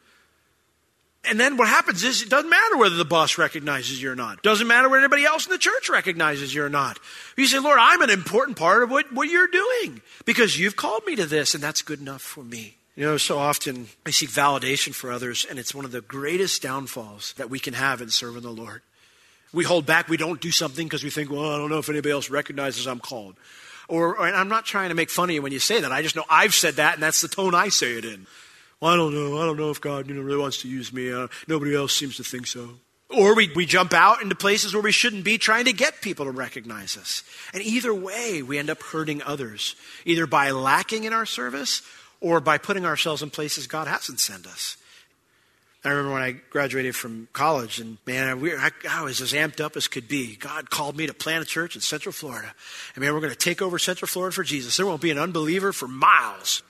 And 1.26 1.39
then 1.39 1.58
what 1.58 1.67
happens 1.67 2.04
is 2.04 2.21
it 2.21 2.30
doesn't 2.30 2.49
matter 2.49 2.78
whether 2.78 2.95
the 2.95 3.06
boss 3.06 3.39
recognizes 3.39 3.99
you 3.99 4.12
or 4.12 4.15
not. 4.15 4.43
Doesn't 4.43 4.67
matter 4.67 4.89
whether 4.89 5.04
anybody 5.06 5.23
else 5.23 5.47
in 5.47 5.52
the 5.52 5.58
church 5.58 5.89
recognizes 5.89 6.54
you 6.54 6.63
or 6.63 6.69
not. 6.69 6.99
You 7.36 7.47
say, 7.47 7.60
Lord, 7.60 7.80
I'm 7.82 8.02
an 8.02 8.10
important 8.12 8.58
part 8.58 8.84
of 8.84 8.91
what, 8.91 9.12
what 9.12 9.30
you're 9.30 9.47
doing 9.47 10.02
because 10.26 10.60
you've 10.60 10.76
called 10.76 11.04
me 11.06 11.15
to 11.15 11.26
this 11.26 11.56
and 11.56 11.63
that's 11.63 11.82
good 11.82 12.02
enough 12.02 12.21
for 12.21 12.43
me. 12.43 12.78
You 12.95 13.06
know, 13.06 13.17
so 13.17 13.39
often 13.39 13.88
we 14.06 14.12
seek 14.12 14.29
validation 14.29 14.93
for 14.93 15.12
others, 15.12 15.47
and 15.49 15.58
it's 15.58 15.73
one 15.73 15.84
of 15.84 15.91
the 15.91 16.01
greatest 16.01 16.62
downfalls 16.62 17.34
that 17.38 17.49
we 17.49 17.58
can 17.60 17.73
have 17.73 18.01
in 18.01 18.10
serving 18.10 18.43
the 18.43 18.51
Lord. 18.51 18.84
We 19.51 19.63
hold 19.63 19.86
back, 19.86 20.10
we 20.10 20.17
don't 20.17 20.39
do 20.39 20.51
something 20.51 20.86
because 20.86 21.03
we 21.03 21.10
think, 21.10 21.32
well, 21.32 21.51
I 21.51 21.58
don't 21.58 21.69
know 21.69 21.79
if 21.79 21.89
anybody 21.89 22.12
else 22.12 22.29
recognizes 22.29 22.88
I'm 22.88 22.99
called. 22.99 23.36
Or, 23.88 24.17
or 24.17 24.27
I'm 24.27 24.47
not 24.47 24.65
trying 24.65 24.89
to 24.89 24.95
make 24.95 25.10
fun 25.10 25.29
of 25.29 25.36
you 25.36 25.41
when 25.41 25.51
you 25.51 25.60
say 25.60 25.82
that. 25.82 25.91
I 25.91 26.01
just 26.01 26.15
know 26.15 26.23
I've 26.29 26.53
said 26.53 26.75
that, 26.75 26.95
and 26.95 27.03
that's 27.03 27.21
the 27.21 27.27
tone 27.27 27.56
I 27.56 27.69
say 27.69 27.97
it 27.97 28.06
in. 28.06 28.27
Well, 28.79 28.93
I 28.93 28.95
don't 28.95 29.13
know. 29.13 29.41
I 29.41 29.45
don't 29.45 29.58
know 29.58 29.71
if 29.71 29.82
God 29.82 30.08
you 30.08 30.13
know, 30.13 30.21
really 30.21 30.39
wants 30.39 30.62
to 30.62 30.67
use 30.67 30.93
me. 30.93 31.12
Uh, 31.12 31.27
nobody 31.47 31.75
else 31.75 31.95
seems 31.95 32.17
to 32.17 32.23
think 32.23 32.47
so. 32.47 32.69
Or 33.10 33.36
we, 33.36 33.51
we 33.56 33.65
jump 33.65 33.93
out 33.93 34.21
into 34.21 34.36
places 34.36 34.73
where 34.73 34.82
we 34.82 34.91
shouldn't 34.91 35.23
be 35.23 35.38
trying 35.38 35.65
to 35.65 35.73
get 35.73 36.01
people 36.01 36.25
to 36.25 36.32
recognize 36.32 36.97
us. 36.97 37.23
And 37.53 37.62
either 37.62 37.93
way, 37.93 38.41
we 38.41 38.58
end 38.58 38.69
up 38.69 38.82
hurting 38.82 39.21
others, 39.21 39.75
either 40.06 40.25
by 40.25 40.51
lacking 40.51 41.03
in 41.03 41.13
our 41.13 41.25
service 41.25 41.82
or 42.23 42.39
by 42.39 42.57
putting 42.57 42.86
ourselves 42.86 43.21
in 43.21 43.29
places 43.29 43.67
God 43.67 43.88
hasn't 43.88 44.19
sent 44.19 44.47
us. 44.47 44.77
I 45.86 45.89
remember 45.89 46.13
when 46.13 46.21
I 46.21 46.31
graduated 46.31 46.95
from 46.95 47.27
college, 47.33 47.81
and 47.81 47.97
man, 48.07 48.39
we, 48.39 48.55
I, 48.55 48.69
I, 48.89 49.03
was 49.03 49.19
as 49.19 49.33
amped 49.33 49.59
up 49.59 49.75
as 49.75 49.89
could 49.89 50.07
be. 50.07 50.38
God 50.38 50.69
called 50.69 50.95
me 50.95 51.07
to 51.07 51.13
plant 51.13 51.43
a 51.43 51.45
church 51.45 51.75
in 51.75 51.81
Central 51.81 52.13
Florida. 52.13 52.53
And 52.95 53.03
man, 53.03 53.13
we're 53.13 53.19
going 53.19 53.33
to 53.33 53.38
take 53.38 53.62
over 53.62 53.77
Central 53.77 54.07
Florida 54.07 54.33
for 54.33 54.43
Jesus. 54.43 54.77
There 54.77 54.86
won't 54.86 55.01
be 55.01 55.12
an 55.12 55.17
unbeliever 55.17 55.73
for 55.73 55.89
miles. 55.89 56.63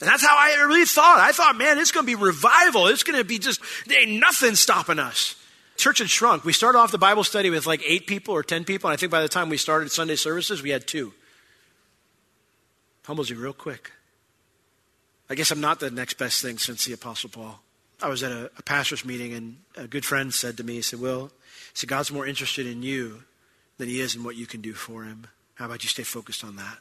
And 0.00 0.08
that's 0.08 0.22
how 0.22 0.36
I 0.38 0.62
really 0.66 0.84
thought. 0.84 1.20
I 1.20 1.32
thought, 1.32 1.56
man, 1.56 1.78
it's 1.78 1.90
going 1.90 2.04
to 2.04 2.16
be 2.16 2.22
revival. 2.22 2.88
It's 2.88 3.02
going 3.02 3.18
to 3.18 3.24
be 3.24 3.38
just, 3.38 3.62
there 3.86 4.02
ain't 4.02 4.20
nothing 4.20 4.54
stopping 4.54 4.98
us. 4.98 5.34
Church 5.78 6.00
had 6.00 6.10
shrunk. 6.10 6.44
We 6.44 6.52
started 6.52 6.78
off 6.78 6.92
the 6.92 6.98
Bible 6.98 7.24
study 7.24 7.48
with 7.48 7.66
like 7.66 7.82
eight 7.86 8.06
people 8.06 8.34
or 8.34 8.42
ten 8.42 8.64
people. 8.64 8.90
And 8.90 8.94
I 8.94 8.98
think 8.98 9.10
by 9.10 9.22
the 9.22 9.28
time 9.28 9.48
we 9.48 9.56
started 9.56 9.90
Sunday 9.90 10.16
services, 10.16 10.62
we 10.62 10.70
had 10.70 10.86
two. 10.86 11.14
Humbles 13.04 13.30
you 13.30 13.36
real 13.36 13.54
quick. 13.54 13.92
I 15.30 15.34
guess 15.34 15.50
I'm 15.50 15.60
not 15.60 15.80
the 15.80 15.90
next 15.90 16.14
best 16.14 16.42
thing 16.42 16.58
since 16.58 16.84
the 16.84 16.94
Apostle 16.94 17.30
Paul. 17.30 17.60
I 18.00 18.08
was 18.08 18.22
at 18.22 18.32
a, 18.32 18.50
a 18.56 18.62
pastor's 18.62 19.04
meeting, 19.04 19.34
and 19.34 19.56
a 19.76 19.86
good 19.86 20.04
friend 20.04 20.32
said 20.32 20.56
to 20.56 20.64
me, 20.64 20.74
he 20.74 20.82
said, 20.82 21.00
Will, 21.00 21.26
he 21.26 21.32
said, 21.74 21.88
God's 21.88 22.12
more 22.12 22.26
interested 22.26 22.66
in 22.66 22.82
you 22.82 23.24
than 23.76 23.88
he 23.88 24.00
is 24.00 24.14
in 24.14 24.24
what 24.24 24.36
you 24.36 24.46
can 24.46 24.60
do 24.60 24.72
for 24.72 25.04
him. 25.04 25.26
How 25.54 25.66
about 25.66 25.82
you 25.82 25.88
stay 25.88 26.04
focused 26.04 26.44
on 26.44 26.56
that? 26.56 26.78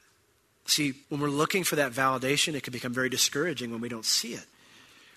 See, 0.66 0.94
when 1.10 1.22
we're 1.22 1.30
looking 1.30 1.64
for 1.64 1.78
that 1.78 1.94
validation, 1.94 2.54
it 2.54 2.64
can 2.64 2.74
become 2.74 2.94
very 2.94 3.10
discouraging 3.10 3.72
when 3.72 3.82
we 3.82 3.90
don't 3.90 4.06
see 4.06 4.34
it. 4.34 4.46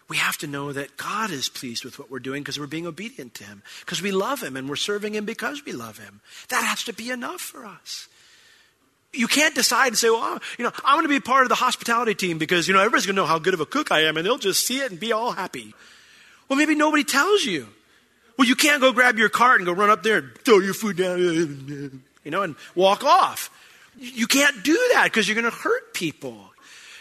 We 0.09 0.17
have 0.17 0.39
to 0.39 0.47
know 0.47 0.73
that 0.73 0.97
God 0.97 1.31
is 1.31 1.49
pleased 1.49 1.85
with 1.85 1.99
what 1.99 2.11
we're 2.11 2.19
doing 2.19 2.43
because 2.43 2.59
we're 2.59 2.67
being 2.67 2.87
obedient 2.87 3.35
to 3.35 3.45
Him, 3.45 3.63
because 3.81 4.03
we 4.03 4.11
love 4.11 4.43
Him 4.43 4.57
and 4.57 4.69
we're 4.69 4.77
serving 4.77 5.15
Him 5.15 5.25
because 5.25 5.65
we 5.65 5.73
love 5.73 5.99
Him. 5.99 6.21
That 6.49 6.65
has 6.65 6.83
to 6.85 6.93
be 6.93 7.11
enough 7.11 7.41
for 7.41 7.65
us. 7.65 8.09
You 9.13 9.27
can't 9.27 9.55
decide 9.55 9.89
and 9.89 9.99
say, 9.99 10.09
well, 10.09 10.39
you 10.57 10.65
know, 10.65 10.73
I'm 10.85 10.97
going 10.97 11.05
to 11.05 11.09
be 11.09 11.21
part 11.21 11.43
of 11.43 11.49
the 11.49 11.57
hospitality 11.57 12.15
team 12.15 12.39
because, 12.39 12.69
you 12.69 12.75
know, 12.75 12.81
everybody's 12.81 13.07
going 13.07 13.17
to 13.17 13.23
know 13.23 13.27
how 13.27 13.41
good 13.41 13.55
of 13.55 13.61
a 13.61 13.67
cook 13.67 13.91
I 13.91 14.03
am 14.03 14.17
and 14.17 14.25
they'll 14.25 14.39
just 14.39 14.65
see 14.65 14.79
it 14.79 14.91
and 14.91 15.01
be 15.01 15.13
all 15.13 15.33
happy. 15.33 15.75
Well, 16.49 16.57
maybe 16.59 16.75
nobody 16.75 17.05
tells 17.05 17.45
you. 17.45 17.69
Well, 18.37 18.47
you 18.49 18.55
can't 18.55 18.81
go 18.81 18.93
grab 18.93 19.19
your 19.19 19.29
cart 19.29 19.61
and 19.61 19.67
go 19.67 19.73
run 19.73 19.91
up 19.91 20.03
there 20.03 20.19
and 20.19 20.35
throw 20.45 20.61
your 20.61 20.75
food 20.75 20.97
down, 20.97 21.19
you 22.25 22.31
know, 22.31 22.43
and 22.43 22.55
walk 22.75 23.05
off. 23.05 23.51
You 23.99 24.27
can't 24.27 24.63
do 24.63 24.79
that 24.95 25.05
because 25.05 25.29
you're 25.29 25.41
going 25.41 25.51
to 25.51 25.57
hurt 25.57 25.93
people. 25.93 26.51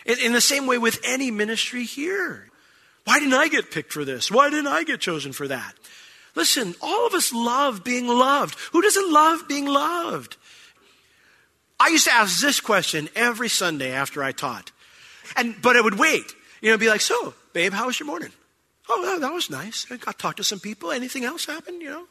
In, 0.06 0.20
in 0.20 0.34
the 0.34 0.42
same 0.42 0.66
way 0.66 0.78
with 0.78 1.00
any 1.04 1.30
ministry 1.32 1.84
here. 1.84 2.50
Why 3.06 3.20
didn't 3.20 3.36
I 3.36 3.48
get 3.48 3.72
picked 3.72 3.94
for 3.94 4.04
this? 4.04 4.32
Why 4.32 4.50
didn't 4.50 4.68
I 4.68 4.84
get 4.84 5.00
chosen 5.00 5.32
for 5.32 5.48
that? 5.48 5.74
Listen, 6.36 6.76
all 6.82 7.08
of 7.08 7.14
us 7.14 7.34
love 7.34 7.84
being 7.84 8.08
loved. 8.08 8.58
Who 8.72 8.82
doesn't 8.82 9.12
love 9.12 9.48
being 9.48 9.66
loved? 9.66 10.38
I 11.80 11.90
used 11.90 12.06
to 12.06 12.14
ask 12.14 12.42
this 12.42 12.60
question 12.60 13.10
every 13.16 13.50
Sunday 13.50 13.92
after 13.92 14.24
I 14.24 14.32
taught. 14.32 14.72
And, 15.36 15.56
but 15.62 15.78
I 15.78 15.82
would 15.82 15.98
wait. 15.98 16.34
You 16.62 16.72
know, 16.72 16.78
be 16.78 16.90
like, 16.90 17.02
so, 17.02 17.34
babe, 17.54 17.74
how 17.74 17.88
was 17.88 18.00
your 18.00 18.08
morning? 18.08 18.32
Oh, 18.90 19.20
that 19.20 19.34
was 19.34 19.50
nice. 19.50 19.86
I 19.90 19.98
got 19.98 20.14
to 20.14 20.18
talk 20.18 20.36
to 20.38 20.44
some 20.44 20.60
people. 20.60 20.92
Anything 20.92 21.24
else 21.24 21.46
happen, 21.46 21.80
you 21.80 21.90
know? 21.90 22.06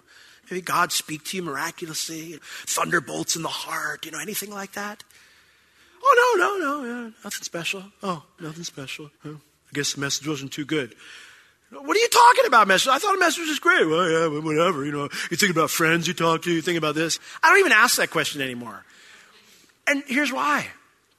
Maybe 0.51 0.63
God 0.63 0.93
speak 0.93 1.25
to 1.27 1.37
you 1.37 1.43
miraculously, 1.43 2.39
thunderbolts 2.67 3.37
in 3.37 3.43
the 3.43 3.49
heart, 3.49 4.07
you 4.07 4.13
know, 4.13 4.19
anything 4.19 4.51
like 4.51 4.73
that? 4.73 5.05
Oh, 6.03 6.37
no, 6.39 6.47
no, 6.47 6.59
no, 6.59 6.85
yeah, 6.85 7.11
nothing 7.25 7.43
special. 7.43 7.85
Oh, 8.03 8.23
nothing 8.41 8.65
special. 8.65 9.11
Oh, 9.27 9.35
I 9.35 9.73
guess 9.75 9.93
the 9.93 10.01
message 10.01 10.27
wasn't 10.27 10.53
too 10.53 10.65
good. 10.65 10.95
What 11.71 11.95
are 11.95 12.01
you 12.01 12.09
talking 12.09 12.47
about, 12.47 12.67
message? 12.67 12.89
I 12.89 12.99
thought 12.99 13.15
a 13.15 13.19
message 13.19 13.47
was 13.47 13.59
great. 13.59 13.87
Well, 13.87 14.09
yeah, 14.09 14.41
whatever. 14.41 14.87
You 14.87 14.93
know, 14.93 15.09
you 15.31 15.37
think 15.37 15.53
about 15.53 15.69
friends 15.69 16.09
you 16.09 16.15
talk 16.15 16.43
to, 16.43 16.51
you 16.51 16.63
think 16.63 16.79
about 16.79 16.95
this. 16.95 17.19
I 17.43 17.51
don't 17.51 17.59
even 17.59 17.73
ask 17.73 17.99
that 17.99 18.11
question 18.11 18.41
anymore. 18.41 18.87
And 19.89 20.05
here's 20.07 20.33
why 20.33 20.69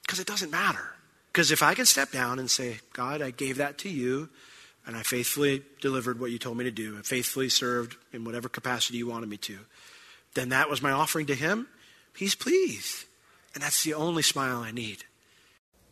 because 0.02 0.18
it 0.18 0.26
doesn't 0.26 0.50
matter. 0.50 0.94
Because 1.32 1.52
if 1.52 1.62
I 1.62 1.74
can 1.74 1.86
step 1.86 2.10
down 2.10 2.40
and 2.40 2.50
say, 2.50 2.78
God, 2.92 3.22
I 3.22 3.30
gave 3.30 3.58
that 3.58 3.78
to 3.78 3.88
you, 3.88 4.28
and 4.84 4.96
I 4.96 5.04
faithfully 5.04 5.62
delivered 5.80 6.18
what 6.18 6.32
you 6.32 6.38
told 6.38 6.56
me 6.56 6.64
to 6.64 6.72
do, 6.72 6.96
and 6.96 7.06
faithfully 7.06 7.48
served 7.48 7.96
in 8.12 8.24
whatever 8.24 8.48
capacity 8.48 8.98
you 8.98 9.06
wanted 9.06 9.28
me 9.28 9.36
to, 9.36 9.58
then 10.34 10.48
that 10.48 10.68
was 10.68 10.82
my 10.82 10.90
offering 10.90 11.26
to 11.26 11.34
Him. 11.36 11.68
He's 12.16 12.34
pleased. 12.34 13.04
And 13.54 13.62
that's 13.62 13.84
the 13.84 13.94
only 13.94 14.22
smile 14.22 14.58
I 14.58 14.72
need. 14.72 15.04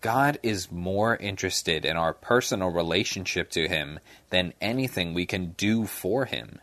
God 0.01 0.41
is 0.43 0.71
more 0.71 1.17
interested 1.17 1.85
in 1.85 1.97
our 1.97 2.13
personal 2.13 2.71
relationship 2.71 3.51
to 3.51 3.69
Him 3.69 4.01
than 4.31 4.53
anything 4.61 5.15
we 5.15 5.27
can 5.27 5.53
do 5.57 5.87
for 5.87 6.25
Him. 6.25 6.59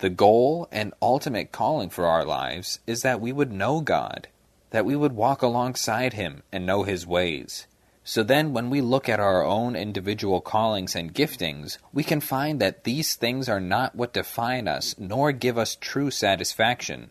The 0.00 0.10
goal 0.10 0.68
and 0.70 0.92
ultimate 1.00 1.52
calling 1.52 1.88
for 1.88 2.06
our 2.06 2.24
lives 2.24 2.80
is 2.86 3.00
that 3.00 3.20
we 3.20 3.32
would 3.32 3.52
know 3.52 3.80
God 3.80 4.28
that 4.70 4.84
we 4.84 4.96
would 4.96 5.12
walk 5.12 5.42
alongside 5.42 6.12
him 6.12 6.42
and 6.52 6.66
know 6.66 6.82
his 6.82 7.06
ways. 7.06 7.66
So 8.04 8.22
then, 8.22 8.54
when 8.54 8.70
we 8.70 8.80
look 8.80 9.08
at 9.08 9.20
our 9.20 9.44
own 9.44 9.76
individual 9.76 10.40
callings 10.40 10.96
and 10.96 11.14
giftings, 11.14 11.76
we 11.92 12.02
can 12.02 12.20
find 12.20 12.58
that 12.60 12.84
these 12.84 13.14
things 13.14 13.50
are 13.50 13.60
not 13.60 13.94
what 13.94 14.14
define 14.14 14.66
us 14.66 14.94
nor 14.98 15.30
give 15.30 15.58
us 15.58 15.76
true 15.78 16.10
satisfaction. 16.10 17.10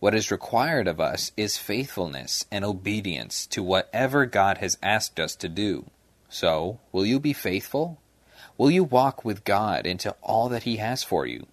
What 0.00 0.14
is 0.14 0.30
required 0.30 0.88
of 0.88 1.00
us 1.00 1.30
is 1.36 1.56
faithfulness 1.56 2.46
and 2.50 2.64
obedience 2.64 3.46
to 3.46 3.62
whatever 3.62 4.26
God 4.26 4.58
has 4.58 4.76
asked 4.82 5.20
us 5.20 5.36
to 5.36 5.48
do. 5.48 5.86
So, 6.28 6.80
will 6.90 7.06
you 7.06 7.20
be 7.20 7.32
faithful? 7.32 8.00
Will 8.58 8.70
you 8.70 8.84
walk 8.84 9.24
with 9.24 9.44
God 9.44 9.86
into 9.86 10.16
all 10.20 10.48
that 10.48 10.64
He 10.64 10.78
has 10.78 11.04
for 11.04 11.26
you? 11.26 11.46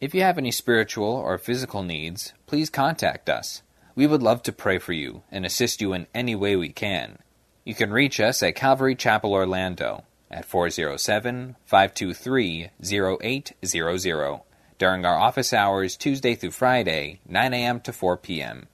If 0.00 0.12
you 0.14 0.22
have 0.22 0.38
any 0.38 0.50
spiritual 0.50 1.06
or 1.06 1.38
physical 1.38 1.82
needs, 1.82 2.34
please 2.46 2.68
contact 2.68 3.28
us. 3.30 3.62
We 3.96 4.08
would 4.08 4.22
love 4.22 4.42
to 4.44 4.52
pray 4.52 4.78
for 4.78 4.92
you 4.92 5.22
and 5.30 5.46
assist 5.46 5.80
you 5.80 5.92
in 5.92 6.08
any 6.12 6.34
way 6.34 6.56
we 6.56 6.70
can. 6.70 7.18
You 7.64 7.74
can 7.74 7.92
reach 7.92 8.18
us 8.18 8.42
at 8.42 8.56
Calvary 8.56 8.96
Chapel 8.96 9.32
Orlando 9.32 10.02
at 10.30 10.44
407 10.44 11.54
523 11.64 12.70
0800 12.82 14.40
during 14.78 15.04
our 15.04 15.16
office 15.16 15.52
hours 15.52 15.96
Tuesday 15.96 16.34
through 16.34 16.50
Friday, 16.50 17.20
9 17.28 17.54
a.m. 17.54 17.80
to 17.80 17.92
4 17.92 18.16
p.m. 18.16 18.66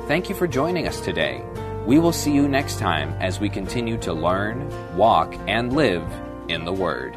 Thank 0.07 0.29
you 0.29 0.35
for 0.35 0.47
joining 0.47 0.87
us 0.87 1.01
today. 1.01 1.43
We 1.87 1.99
will 1.99 2.13
see 2.13 2.33
you 2.33 2.47
next 2.47 2.79
time 2.79 3.15
as 3.21 3.41
we 3.41 3.49
continue 3.49 3.97
to 3.99 4.13
learn, 4.13 4.71
walk, 4.97 5.35
and 5.49 5.73
live 5.73 6.05
in 6.49 6.65
the 6.65 6.73
Word. 6.73 7.17